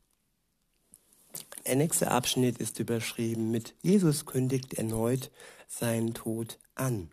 Der 1.66 1.76
nächste 1.76 2.12
Abschnitt 2.12 2.60
ist 2.60 2.80
überschrieben 2.80 3.50
mit 3.50 3.76
Jesus 3.82 4.26
kündigt 4.26 4.76
erneut 4.76 5.32
seinen 5.68 6.14
Tod 6.14 6.60
an. 6.76 7.12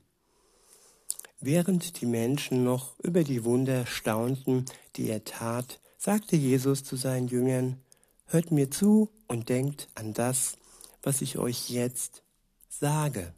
Während 1.40 2.00
die 2.00 2.06
Menschen 2.06 2.62
noch 2.62 2.98
über 3.00 3.24
die 3.24 3.44
Wunder 3.44 3.86
staunten, 3.86 4.66
die 4.96 5.08
er 5.08 5.24
tat, 5.24 5.80
sagte 6.04 6.34
Jesus 6.34 6.82
zu 6.82 6.96
seinen 6.96 7.28
Jüngern, 7.28 7.80
Hört 8.26 8.50
mir 8.50 8.72
zu 8.72 9.08
und 9.28 9.48
denkt 9.48 9.88
an 9.94 10.14
das, 10.14 10.58
was 11.00 11.22
ich 11.22 11.38
euch 11.38 11.70
jetzt 11.70 12.22
sage. 12.68 13.32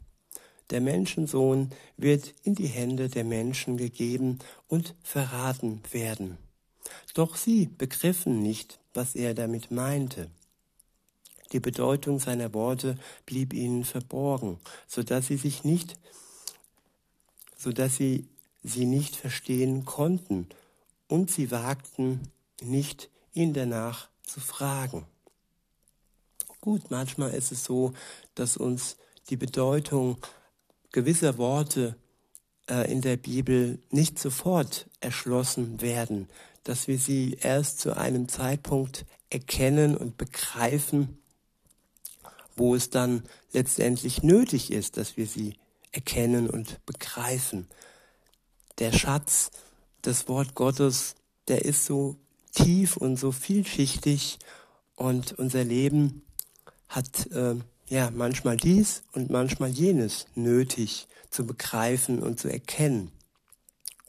Der 0.71 0.81
Menschensohn 0.81 1.69
wird 1.95 2.33
in 2.41 2.55
die 2.55 2.65
Hände 2.65 3.07
der 3.07 3.23
Menschen 3.23 3.77
gegeben 3.77 4.39
und 4.67 4.95
verraten 5.03 5.83
werden. 5.91 6.39
Doch 7.13 7.35
sie 7.35 7.67
begriffen 7.67 8.41
nicht, 8.41 8.79
was 8.95 9.13
er 9.13 9.35
damit 9.35 9.69
meinte. 9.69 10.31
Die 11.51 11.59
Bedeutung 11.59 12.17
seiner 12.17 12.51
Worte 12.55 12.97
blieb 13.27 13.53
ihnen 13.53 13.83
verborgen, 13.83 14.57
so 14.87 15.03
dass 15.03 15.27
sie 15.27 15.37
sich 15.37 15.63
nicht, 15.65 15.99
so 17.59 17.71
dass 17.71 17.97
sie 17.97 18.25
sie 18.63 18.85
nicht 18.85 19.15
verstehen 19.15 19.85
konnten 19.85 20.47
und 21.07 21.29
sie 21.29 21.51
wagten 21.51 22.31
nicht, 22.61 23.09
ihn 23.33 23.53
danach 23.53 24.09
zu 24.23 24.39
fragen. 24.39 25.05
Gut, 26.61 26.89
manchmal 26.89 27.31
ist 27.31 27.51
es 27.51 27.63
so, 27.63 27.93
dass 28.33 28.57
uns 28.57 28.97
die 29.29 29.37
Bedeutung 29.37 30.17
gewisser 30.91 31.37
Worte 31.37 31.95
äh, 32.69 32.91
in 32.91 33.01
der 33.01 33.17
Bibel 33.17 33.79
nicht 33.91 34.17
sofort 34.17 34.87
erschlossen 34.99 35.81
werden, 35.81 36.27
dass 36.63 36.87
wir 36.87 36.97
sie 36.97 37.37
erst 37.39 37.79
zu 37.79 37.95
einem 37.95 38.27
Zeitpunkt 38.27 39.05
erkennen 39.29 39.95
und 39.95 40.17
begreifen, 40.17 41.19
wo 42.55 42.73
es 42.73 42.89
dann 42.89 43.23
letztendlich 43.51 44.23
nötig 44.23 44.71
ist, 44.71 44.97
dass 44.97 45.17
wir 45.17 45.27
sie 45.27 45.57
erkennen 45.91 46.49
und 46.49 46.83
begreifen. 46.85 47.67
Der 48.79 48.91
Schatz, 48.91 49.51
das 50.01 50.27
Wort 50.27 50.55
Gottes, 50.55 51.15
der 51.47 51.65
ist 51.65 51.85
so 51.85 52.17
tief 52.55 52.97
und 52.97 53.17
so 53.17 53.31
vielschichtig 53.31 54.39
und 54.95 55.33
unser 55.33 55.63
Leben 55.63 56.23
hat 56.87 57.27
äh, 57.31 57.55
ja 57.87 58.09
manchmal 58.11 58.57
dies 58.57 59.03
und 59.13 59.29
manchmal 59.29 59.69
jenes 59.69 60.25
nötig 60.33 61.07
zu 61.29 61.45
begreifen 61.45 62.23
und 62.23 62.39
zu 62.39 62.47
erkennen. 62.47 63.11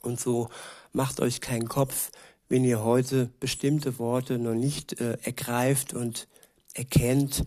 Und 0.03 0.21
so 0.21 0.49
macht 0.93 1.21
euch 1.21 1.41
keinen 1.41 1.69
Kopf, 1.69 2.11
wenn 2.49 2.65
ihr 2.65 2.83
heute 2.85 3.31
bestimmte 3.41 3.99
Worte 3.99 4.39
noch 4.39 4.55
nicht 4.55 5.01
äh, 5.01 5.19
ergreift 5.23 5.95
und 5.95 6.29
erkennt. 6.75 7.45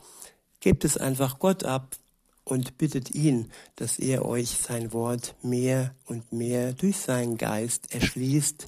Gebt 0.59 0.83
es 0.83 0.97
einfach 0.97 1.39
Gott 1.39 1.63
ab 1.63 1.95
und 2.43 2.77
bittet 2.77 3.12
ihn, 3.12 3.51
dass 3.77 3.99
er 3.99 4.25
euch 4.25 4.49
sein 4.49 4.91
Wort 4.91 5.35
mehr 5.41 5.95
und 6.05 6.33
mehr 6.33 6.73
durch 6.73 6.97
seinen 6.97 7.38
Geist 7.38 7.93
erschließt 7.93 8.65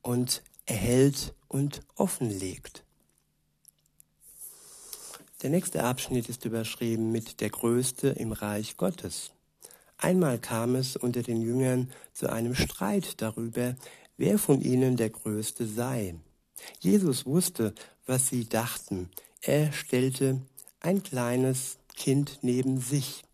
und 0.00 0.42
erhält 0.70 1.34
und 1.48 1.80
offenlegt. 1.96 2.84
Der 5.42 5.50
nächste 5.50 5.82
Abschnitt 5.82 6.28
ist 6.28 6.44
überschrieben 6.44 7.10
mit 7.10 7.40
der 7.40 7.50
Größte 7.50 8.10
im 8.10 8.30
Reich 8.30 8.76
Gottes. 8.76 9.32
Einmal 9.98 10.38
kam 10.38 10.76
es 10.76 10.96
unter 10.96 11.22
den 11.22 11.42
Jüngern 11.42 11.90
zu 12.12 12.30
einem 12.30 12.54
Streit 12.54 13.20
darüber, 13.20 13.74
wer 14.16 14.38
von 14.38 14.60
ihnen 14.60 14.96
der 14.96 15.10
Größte 15.10 15.66
sei. 15.66 16.14
Jesus 16.78 17.26
wusste, 17.26 17.74
was 18.06 18.28
sie 18.28 18.48
dachten. 18.48 19.10
Er 19.40 19.72
stellte 19.72 20.40
ein 20.78 21.02
kleines 21.02 21.78
Kind 21.96 22.38
neben 22.42 22.80
sich 22.80 23.24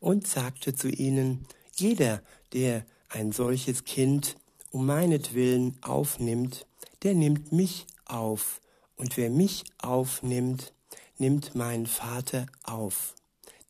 und 0.00 0.26
sagte 0.26 0.74
zu 0.74 0.88
ihnen, 0.88 1.46
jeder, 1.76 2.22
der 2.52 2.86
ein 3.08 3.32
solches 3.32 3.84
Kind 3.84 4.36
um 4.70 4.86
meinetwillen 4.86 5.76
aufnimmt, 5.82 6.66
der 7.06 7.14
nimmt 7.14 7.52
mich 7.52 7.86
auf, 8.04 8.60
und 8.96 9.16
wer 9.16 9.30
mich 9.30 9.62
aufnimmt, 9.78 10.72
nimmt 11.18 11.54
mein 11.54 11.86
Vater 11.86 12.46
auf, 12.64 13.14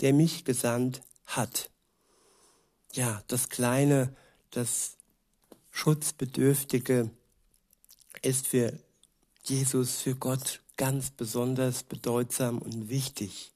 der 0.01 0.14
mich 0.14 0.46
gesandt 0.46 1.03
hat. 1.27 1.68
Ja, 2.94 3.22
das 3.29 3.51
Kleine, 3.51 4.16
das 4.53 4.96
Schutzbedürftige 5.70 7.11
ist 8.22 8.46
für 8.46 8.72
Jesus, 9.44 10.01
für 10.01 10.14
Gott 10.14 10.62
ganz 10.79 11.11
besonders 11.11 11.83
bedeutsam 11.83 12.57
und 12.57 12.88
wichtig. 12.88 13.53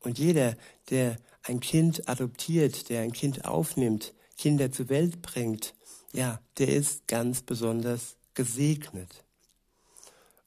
Und 0.00 0.18
jeder, 0.18 0.56
der 0.90 1.16
ein 1.44 1.60
Kind 1.60 2.08
adoptiert, 2.08 2.88
der 2.88 3.02
ein 3.02 3.12
Kind 3.12 3.44
aufnimmt, 3.44 4.14
Kinder 4.36 4.72
zur 4.72 4.88
Welt 4.88 5.22
bringt, 5.22 5.74
ja, 6.12 6.40
der 6.58 6.70
ist 6.70 7.06
ganz 7.06 7.42
besonders 7.42 8.16
gesegnet. 8.34 9.24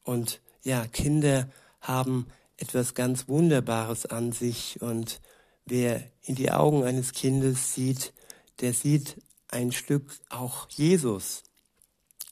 Und 0.03 0.41
ja, 0.63 0.87
Kinder 0.87 1.49
haben 1.81 2.27
etwas 2.57 2.93
ganz 2.93 3.27
Wunderbares 3.27 4.05
an 4.05 4.31
sich 4.31 4.81
und 4.81 5.21
wer 5.65 6.03
in 6.23 6.35
die 6.35 6.51
Augen 6.51 6.83
eines 6.83 7.11
Kindes 7.11 7.73
sieht, 7.73 8.13
der 8.61 8.73
sieht 8.73 9.21
ein 9.49 9.71
Stück 9.71 10.11
auch 10.29 10.69
Jesus. 10.69 11.43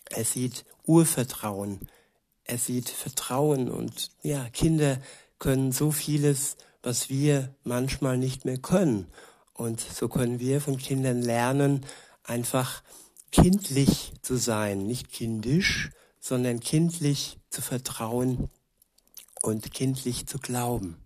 Er 0.09 0.23
sieht 0.23 0.65
Urvertrauen. 0.85 1.79
Er 2.43 2.57
sieht 2.57 2.89
Vertrauen 2.89 3.71
und 3.71 4.11
ja, 4.21 4.49
Kinder 4.49 4.99
können 5.39 5.71
so 5.71 5.91
vieles, 5.91 6.57
was 6.81 7.09
wir 7.09 7.55
manchmal 7.63 8.17
nicht 8.17 8.45
mehr 8.45 8.57
können. 8.57 9.07
Und 9.53 9.79
so 9.79 10.09
können 10.09 10.39
wir 10.39 10.59
von 10.59 10.77
Kindern 10.77 11.21
lernen, 11.21 11.85
einfach 12.23 12.83
kindlich 13.33 14.13
zu 14.21 14.37
sein, 14.37 14.85
nicht 14.85 15.11
kindisch, 15.11 15.89
sondern 16.19 16.59
kindlich 16.59 17.39
zu 17.49 17.61
vertrauen 17.61 18.49
und 19.41 19.73
kindlich 19.73 20.27
zu 20.27 20.37
glauben. 20.37 20.97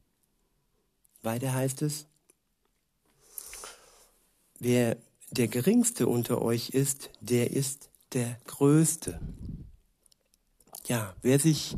Weiter 1.23 1.53
heißt 1.53 1.81
es, 1.81 2.05
wer 4.59 4.97
der 5.31 5.47
geringste 5.47 6.07
unter 6.07 6.41
euch 6.41 6.69
ist, 6.69 7.09
der 7.21 7.51
ist 7.51 7.89
der 8.13 8.37
größte. 8.45 9.19
Ja, 10.85 11.15
wer 11.21 11.39
sich 11.39 11.77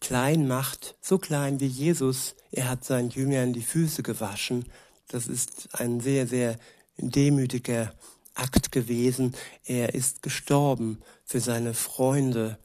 klein 0.00 0.48
macht, 0.48 0.96
so 1.00 1.18
klein 1.18 1.60
wie 1.60 1.66
Jesus, 1.66 2.34
er 2.50 2.70
hat 2.70 2.84
seinen 2.84 3.10
Jüngern 3.10 3.52
die 3.52 3.62
Füße 3.62 4.02
gewaschen, 4.02 4.64
das 5.08 5.26
ist 5.26 5.68
ein 5.74 6.00
sehr, 6.00 6.26
sehr 6.26 6.58
demütiger 6.96 7.94
Akt 8.34 8.72
gewesen. 8.72 9.34
Er 9.64 9.94
ist 9.94 10.22
gestorben 10.22 11.00
für 11.24 11.40
seine 11.40 11.74
Freunde 11.74 12.58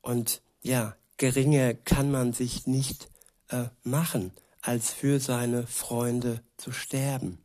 und 0.00 0.40
ja, 0.62 0.96
geringer 1.16 1.74
kann 1.74 2.10
man 2.10 2.32
sich 2.32 2.66
nicht 2.66 3.08
äh, 3.48 3.64
machen, 3.82 4.32
als 4.60 4.92
für 4.92 5.20
seine 5.20 5.66
Freunde 5.66 6.42
zu 6.56 6.72
sterben. 6.72 7.38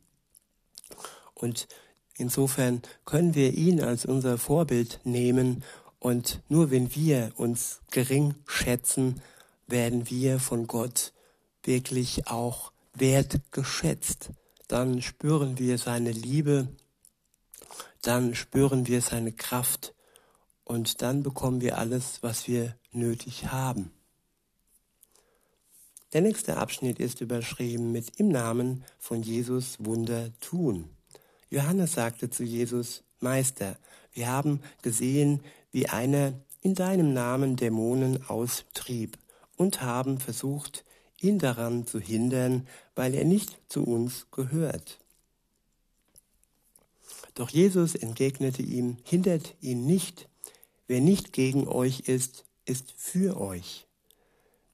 Und 1.34 1.68
insofern 2.16 2.82
können 3.04 3.34
wir 3.34 3.52
ihn 3.54 3.80
als 3.80 4.04
unser 4.04 4.38
Vorbild 4.38 5.00
nehmen 5.04 5.64
und 5.98 6.42
nur 6.48 6.70
wenn 6.70 6.94
wir 6.94 7.32
uns 7.36 7.80
gering 7.90 8.34
schätzen, 8.46 9.20
werden 9.68 10.10
wir 10.10 10.40
von 10.40 10.66
Gott 10.66 11.12
wirklich 11.62 12.26
auch 12.26 12.72
wertgeschätzt. 12.94 14.30
dann 14.68 15.02
spüren 15.02 15.58
wir 15.58 15.76
seine 15.76 16.12
Liebe, 16.12 16.66
dann 18.02 18.34
spüren 18.34 18.86
wir 18.86 19.00
seine 19.00 19.32
Kraft 19.32 19.94
und 20.64 21.02
dann 21.02 21.22
bekommen 21.22 21.60
wir 21.60 21.78
alles, 21.78 22.22
was 22.22 22.48
wir 22.48 22.76
nötig 22.92 23.46
haben. 23.46 23.92
Der 26.12 26.20
nächste 26.20 26.58
Abschnitt 26.58 26.98
ist 26.98 27.20
überschrieben 27.20 27.90
mit 27.90 28.18
im 28.20 28.28
Namen 28.28 28.84
von 28.98 29.22
Jesus 29.22 29.76
Wunder 29.78 30.30
tun. 30.40 30.90
Johannes 31.48 31.94
sagte 31.94 32.28
zu 32.28 32.44
Jesus, 32.44 33.02
Meister, 33.20 33.78
wir 34.12 34.28
haben 34.28 34.60
gesehen, 34.82 35.40
wie 35.70 35.88
einer 35.88 36.34
in 36.60 36.74
deinem 36.74 37.12
Namen 37.14 37.56
Dämonen 37.56 38.28
austrieb 38.28 39.18
und 39.56 39.80
haben 39.80 40.18
versucht, 40.18 40.84
ihn 41.20 41.38
daran 41.38 41.86
zu 41.86 41.98
hindern, 41.98 42.66
weil 42.94 43.14
er 43.14 43.24
nicht 43.24 43.58
zu 43.68 43.84
uns 43.84 44.26
gehört. 44.30 44.98
Doch 47.34 47.50
Jesus 47.50 47.94
entgegnete 47.94 48.62
ihm, 48.62 48.98
hindert 49.04 49.54
ihn 49.60 49.86
nicht, 49.86 50.28
wer 50.86 51.00
nicht 51.00 51.32
gegen 51.32 51.66
euch 51.66 52.00
ist, 52.00 52.44
ist 52.64 52.92
für 52.96 53.40
euch. 53.40 53.86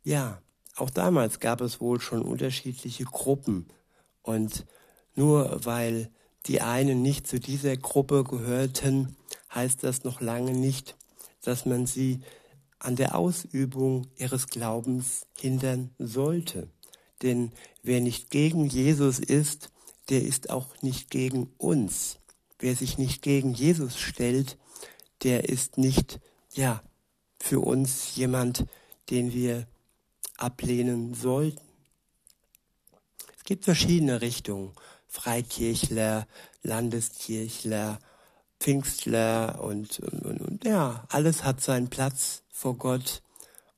Ja, 0.02 0.40
auch 0.76 0.90
damals 0.90 1.40
gab 1.40 1.60
es 1.60 1.80
wohl 1.80 2.00
schon 2.00 2.22
unterschiedliche 2.22 3.04
Gruppen 3.04 3.66
und 4.22 4.66
nur 5.14 5.64
weil 5.64 6.10
die 6.46 6.60
einen 6.60 7.02
nicht 7.02 7.26
zu 7.26 7.40
dieser 7.40 7.76
Gruppe 7.76 8.24
gehörten, 8.24 9.16
heißt 9.54 9.84
das 9.84 10.04
noch 10.04 10.20
lange 10.20 10.52
nicht, 10.52 10.96
dass 11.42 11.66
man 11.66 11.86
sie 11.86 12.20
an 12.78 12.96
der 12.96 13.16
Ausübung 13.16 14.06
ihres 14.16 14.46
Glaubens 14.46 15.26
hindern 15.36 15.90
sollte. 15.98 16.68
Denn 17.22 17.52
wer 17.82 18.00
nicht 18.00 18.30
gegen 18.30 18.66
Jesus 18.66 19.18
ist, 19.18 19.70
der 20.08 20.22
ist 20.22 20.50
auch 20.50 20.80
nicht 20.82 21.10
gegen 21.10 21.50
uns. 21.58 22.18
Wer 22.58 22.74
sich 22.74 22.98
nicht 22.98 23.22
gegen 23.22 23.54
Jesus 23.54 23.98
stellt, 23.98 24.58
der 25.22 25.48
ist 25.48 25.78
nicht, 25.78 26.20
ja, 26.54 26.82
für 27.40 27.60
uns 27.60 28.16
jemand, 28.16 28.66
den 29.10 29.32
wir 29.32 29.66
ablehnen 30.36 31.14
sollten. 31.14 31.60
Es 33.36 33.44
gibt 33.44 33.64
verschiedene 33.64 34.20
Richtungen. 34.20 34.72
Freikirchler, 35.08 36.26
Landeskirchler, 36.62 37.98
Pfingstler 38.60 39.60
und, 39.62 40.00
und, 40.00 40.24
und, 40.24 40.40
und 40.40 40.64
ja, 40.64 41.04
alles 41.08 41.44
hat 41.44 41.60
seinen 41.60 41.88
Platz 41.88 42.42
vor 42.50 42.76
Gott 42.76 43.22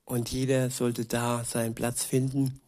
und 0.04 0.30
jeder 0.32 0.70
sollte 0.70 1.04
da 1.04 1.44
seinen 1.44 1.74
Platz 1.74 2.02
finden, 2.02 2.60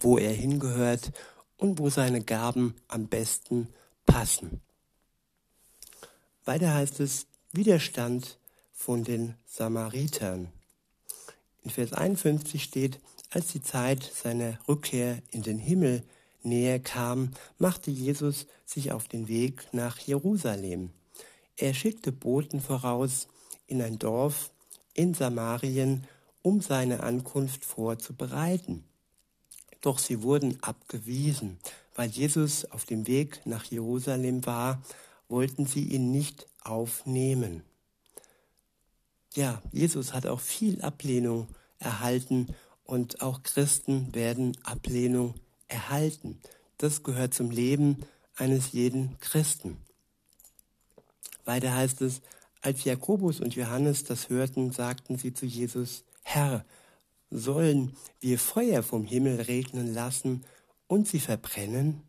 wo 0.00 0.16
er 0.16 0.32
hingehört 0.32 1.10
und 1.56 1.78
wo 1.78 1.90
seine 1.90 2.22
Gaben 2.22 2.76
am 2.86 3.08
besten 3.08 3.68
passen. 4.06 4.60
Weiter 6.44 6.74
heißt 6.74 6.98
es 6.98 7.26
Widerstand 7.52 8.38
von 8.72 9.04
den 9.04 9.34
Samaritern. 9.46 10.48
In 11.62 11.70
Vers 11.70 11.92
51 11.92 12.62
steht, 12.64 12.98
als 13.30 13.52
die 13.52 13.62
Zeit 13.62 14.02
seiner 14.02 14.58
Rückkehr 14.66 15.22
in 15.30 15.42
den 15.42 15.58
Himmel 15.58 16.02
näher 16.42 16.80
kam, 16.80 17.30
machte 17.58 17.92
Jesus 17.92 18.46
sich 18.66 18.90
auf 18.90 19.06
den 19.06 19.28
Weg 19.28 19.68
nach 19.72 19.98
Jerusalem. 19.98 20.90
Er 21.56 21.74
schickte 21.74 22.10
Boten 22.10 22.60
voraus 22.60 23.28
in 23.68 23.80
ein 23.80 24.00
Dorf 24.00 24.50
in 24.94 25.14
Samarien, 25.14 26.08
um 26.42 26.60
seine 26.60 27.04
Ankunft 27.04 27.64
vorzubereiten. 27.64 28.82
Doch 29.80 29.98
sie 29.98 30.22
wurden 30.22 30.60
abgewiesen. 30.62 31.58
Weil 31.94 32.08
Jesus 32.08 32.64
auf 32.64 32.84
dem 32.84 33.06
Weg 33.06 33.42
nach 33.44 33.64
Jerusalem 33.64 34.44
war, 34.44 34.82
wollten 35.32 35.66
sie 35.66 35.82
ihn 35.82 36.12
nicht 36.12 36.46
aufnehmen 36.62 37.64
ja, 39.34 39.62
Jesus 39.72 40.12
hat 40.12 40.26
auch 40.26 40.40
viel 40.40 40.82
Ablehnung 40.82 41.48
erhalten 41.78 42.48
und 42.84 43.22
auch 43.22 43.42
Christen 43.42 44.14
werden 44.14 44.56
Ablehnung 44.62 45.34
erhalten. 45.68 46.40
Das 46.78 47.02
gehört 47.02 47.32
zum 47.32 47.50
Leben 47.50 48.04
eines 48.36 48.72
jeden 48.72 49.18
Christen. 49.20 49.78
Weiter 51.44 51.74
heißt 51.74 52.02
es, 52.02 52.20
als 52.60 52.84
Jakobus 52.84 53.40
und 53.40 53.54
Johannes 53.54 54.04
das 54.04 54.28
hörten, 54.28 54.70
sagten 54.70 55.18
sie 55.18 55.32
zu 55.32 55.46
Jesus, 55.46 56.04
Herr, 56.22 56.64
sollen 57.30 57.96
wir 58.20 58.38
Feuer 58.38 58.82
vom 58.82 59.04
Himmel 59.04 59.40
regnen 59.40 59.92
lassen 59.92 60.44
und 60.86 61.08
sie 61.08 61.20
verbrennen? 61.20 62.02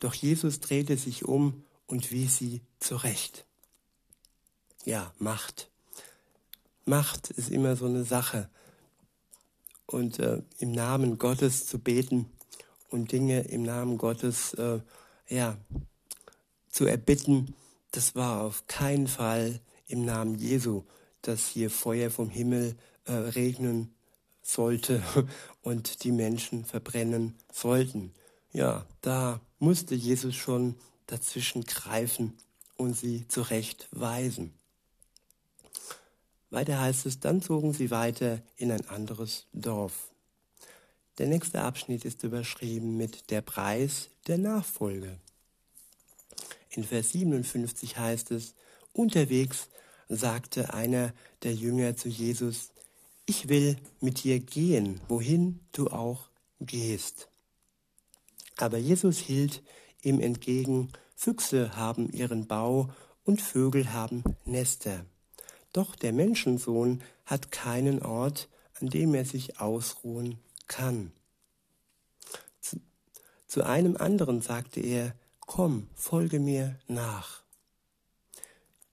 Doch 0.00 0.14
Jesus 0.14 0.60
drehte 0.60 0.96
sich 0.96 1.24
um 1.24 1.64
und 1.88 2.12
wies 2.12 2.36
sie 2.36 2.60
zurecht. 2.78 3.44
Ja, 4.84 5.12
Macht. 5.18 5.68
Macht 6.84 7.30
ist 7.30 7.50
immer 7.50 7.74
so 7.74 7.86
eine 7.86 8.04
Sache. 8.04 8.48
Und 9.86 10.20
äh, 10.20 10.42
im 10.58 10.72
Namen 10.72 11.18
Gottes 11.18 11.66
zu 11.66 11.78
beten 11.78 12.30
und 12.90 13.10
Dinge 13.10 13.40
im 13.48 13.64
Namen 13.64 13.98
Gottes 13.98 14.54
äh, 14.54 14.80
ja, 15.28 15.58
zu 16.70 16.86
erbitten, 16.86 17.54
das 17.90 18.14
war 18.14 18.42
auf 18.42 18.66
keinen 18.66 19.08
Fall 19.08 19.60
im 19.86 20.04
Namen 20.04 20.36
Jesu, 20.36 20.84
dass 21.22 21.48
hier 21.48 21.70
Feuer 21.70 22.10
vom 22.10 22.30
Himmel 22.30 22.76
äh, 23.04 23.12
regnen 23.12 23.94
sollte 24.42 25.02
und 25.62 26.04
die 26.04 26.12
Menschen 26.12 26.64
verbrennen 26.64 27.34
sollten. 27.52 28.12
Ja, 28.52 28.86
da 29.00 29.40
musste 29.58 29.94
Jesus 29.94 30.34
schon 30.34 30.76
dazwischen 31.08 31.64
greifen 31.64 32.38
und 32.76 32.94
sie 32.94 33.26
zurechtweisen. 33.26 34.54
Weiter 36.50 36.80
heißt 36.80 37.06
es, 37.06 37.18
dann 37.18 37.42
zogen 37.42 37.72
sie 37.72 37.90
weiter 37.90 38.40
in 38.56 38.70
ein 38.70 38.88
anderes 38.88 39.46
Dorf. 39.52 40.08
Der 41.18 41.26
nächste 41.26 41.62
Abschnitt 41.62 42.04
ist 42.04 42.22
überschrieben 42.22 42.96
mit 42.96 43.30
der 43.30 43.42
Preis 43.42 44.08
der 44.28 44.38
Nachfolge. 44.38 45.18
In 46.70 46.84
Vers 46.84 47.10
57 47.10 47.98
heißt 47.98 48.30
es, 48.30 48.54
unterwegs 48.92 49.68
sagte 50.08 50.72
einer 50.72 51.12
der 51.42 51.54
Jünger 51.54 51.96
zu 51.96 52.08
Jesus, 52.08 52.70
ich 53.26 53.48
will 53.48 53.76
mit 54.00 54.24
dir 54.24 54.38
gehen, 54.38 55.00
wohin 55.08 55.60
du 55.72 55.88
auch 55.88 56.28
gehst. 56.60 57.28
Aber 58.56 58.78
Jesus 58.78 59.18
hielt 59.18 59.62
ihm 60.02 60.20
entgegen, 60.20 60.92
Füchse 61.14 61.76
haben 61.76 62.10
ihren 62.10 62.46
Bau 62.46 62.90
und 63.24 63.42
Vögel 63.42 63.92
haben 63.92 64.22
Nester 64.44 65.04
doch 65.72 65.94
der 65.94 66.12
Menschensohn 66.12 67.02
hat 67.24 67.52
keinen 67.52 68.02
Ort, 68.02 68.48
an 68.80 68.88
dem 68.88 69.14
er 69.14 69.24
sich 69.24 69.60
ausruhen 69.60 70.38
kann. 70.66 71.12
Zu, 72.60 72.80
zu 73.46 73.64
einem 73.64 73.96
anderen 73.96 74.40
sagte 74.40 74.80
er, 74.80 75.14
Komm, 75.40 75.88
folge 75.94 76.40
mir 76.40 76.78
nach. 76.88 77.42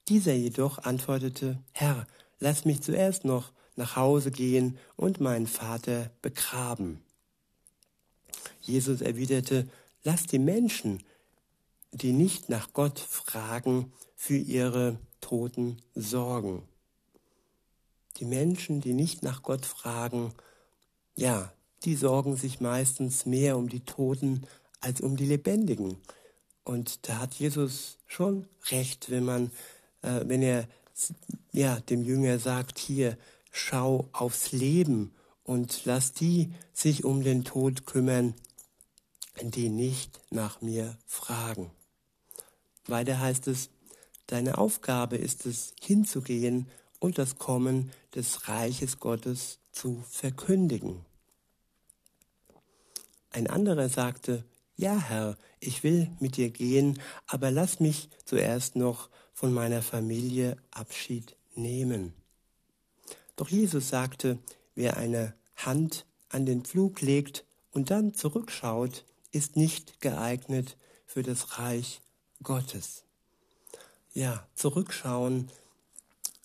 Dieser 0.08 0.32
jedoch 0.32 0.78
antwortete, 0.78 1.58
Herr, 1.72 2.06
lass 2.38 2.64
mich 2.64 2.82
zuerst 2.82 3.24
noch 3.24 3.52
nach 3.74 3.96
Hause 3.96 4.30
gehen 4.30 4.78
und 4.96 5.20
meinen 5.20 5.46
Vater 5.46 6.10
begraben. 6.22 7.02
Jesus 8.60 9.02
erwiderte, 9.02 9.68
lass 10.06 10.24
die 10.24 10.38
Menschen, 10.38 11.02
die 11.90 12.12
nicht 12.12 12.48
nach 12.48 12.72
Gott 12.72 13.00
fragen, 13.00 13.92
für 14.14 14.36
ihre 14.36 14.98
Toten 15.20 15.78
sorgen. 15.94 16.62
Die 18.18 18.24
Menschen, 18.24 18.80
die 18.80 18.94
nicht 18.94 19.24
nach 19.24 19.42
Gott 19.42 19.66
fragen, 19.66 20.32
ja, 21.16 21.52
die 21.84 21.96
sorgen 21.96 22.36
sich 22.36 22.60
meistens 22.60 23.26
mehr 23.26 23.58
um 23.58 23.68
die 23.68 23.84
Toten 23.84 24.46
als 24.80 25.00
um 25.00 25.16
die 25.16 25.26
Lebendigen. 25.26 25.96
Und 26.62 27.08
da 27.08 27.18
hat 27.18 27.34
Jesus 27.34 27.98
schon 28.06 28.46
recht, 28.70 29.10
wenn 29.10 29.24
man, 29.24 29.50
äh, 30.02 30.20
wenn 30.24 30.40
er 30.40 30.68
ja 31.50 31.80
dem 31.80 32.04
Jünger 32.04 32.38
sagt, 32.38 32.78
hier 32.78 33.18
schau 33.50 34.08
aufs 34.12 34.52
Leben 34.52 35.12
und 35.42 35.84
lass 35.84 36.12
die 36.12 36.52
sich 36.72 37.04
um 37.04 37.24
den 37.24 37.42
Tod 37.42 37.86
kümmern, 37.86 38.34
die 39.42 39.68
nicht 39.68 40.20
nach 40.30 40.60
mir 40.60 40.96
fragen. 41.06 41.70
Weiter 42.86 43.20
heißt 43.20 43.48
es, 43.48 43.70
deine 44.26 44.58
Aufgabe 44.58 45.16
ist 45.16 45.46
es, 45.46 45.74
hinzugehen 45.80 46.68
und 46.98 47.18
das 47.18 47.36
Kommen 47.38 47.90
des 48.14 48.48
Reiches 48.48 48.98
Gottes 48.98 49.58
zu 49.72 50.02
verkündigen. 50.08 51.04
Ein 53.30 53.48
anderer 53.48 53.88
sagte, 53.88 54.44
ja 54.76 54.98
Herr, 54.98 55.36
ich 55.60 55.82
will 55.82 56.10
mit 56.20 56.36
dir 56.36 56.50
gehen, 56.50 57.00
aber 57.26 57.50
lass 57.50 57.80
mich 57.80 58.08
zuerst 58.24 58.76
noch 58.76 59.10
von 59.32 59.52
meiner 59.52 59.82
Familie 59.82 60.56
Abschied 60.70 61.36
nehmen. 61.54 62.14
Doch 63.36 63.48
Jesus 63.48 63.90
sagte, 63.90 64.38
wer 64.74 64.96
eine 64.96 65.34
Hand 65.56 66.06
an 66.30 66.46
den 66.46 66.64
Pflug 66.64 67.02
legt 67.02 67.44
und 67.70 67.90
dann 67.90 68.14
zurückschaut, 68.14 69.04
ist 69.36 69.56
nicht 69.56 70.00
geeignet 70.00 70.76
für 71.06 71.22
das 71.22 71.58
Reich 71.58 72.00
Gottes. 72.42 73.04
Ja, 74.14 74.46
zurückschauen 74.54 75.50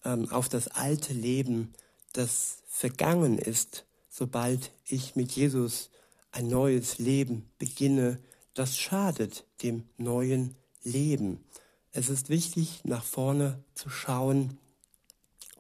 ähm, 0.04 0.30
auf 0.30 0.50
das 0.50 0.68
alte 0.68 1.14
Leben, 1.14 1.74
das 2.14 2.58
vergangen 2.68 3.38
ist, 3.38 3.86
sobald 4.10 4.72
ich 4.86 5.16
mit 5.16 5.32
Jesus 5.32 5.90
ein 6.32 6.48
neues 6.48 7.00
Leben 7.00 7.50
beginne, 7.60 8.20
das 8.54 8.78
schadet 8.78 9.46
dem 9.64 9.88
neuen 9.98 10.56
Leben. 10.84 11.46
Es 11.94 12.10
ist 12.10 12.28
wichtig, 12.28 12.82
nach 12.84 13.04
vorne 13.04 13.64
zu 13.74 13.90
schauen 13.90 14.58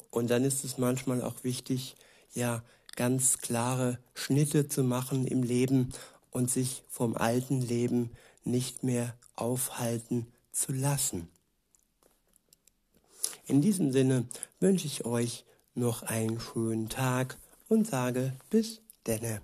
und 0.09 0.29
dann 0.29 0.43
ist 0.43 0.65
es 0.65 0.77
manchmal 0.77 1.21
auch 1.21 1.45
wichtig, 1.45 1.95
ja, 2.33 2.63
ganz 2.97 3.37
klare 3.37 3.99
Schnitte 4.13 4.67
zu 4.67 4.83
machen 4.83 5.25
im 5.25 5.43
Leben 5.43 5.93
und 6.31 6.49
sich 6.49 6.83
vom 6.89 7.15
alten 7.15 7.61
Leben 7.61 8.11
nicht 8.43 8.83
mehr 8.83 9.15
aufhalten 9.35 10.27
zu 10.51 10.71
lassen. 10.71 11.29
In 13.45 13.61
diesem 13.61 13.91
Sinne 13.91 14.25
wünsche 14.59 14.87
ich 14.87 15.05
euch 15.05 15.45
noch 15.75 16.03
einen 16.03 16.39
schönen 16.39 16.89
Tag 16.89 17.37
und 17.69 17.87
sage 17.87 18.33
bis 18.49 18.81
denne. 19.05 19.41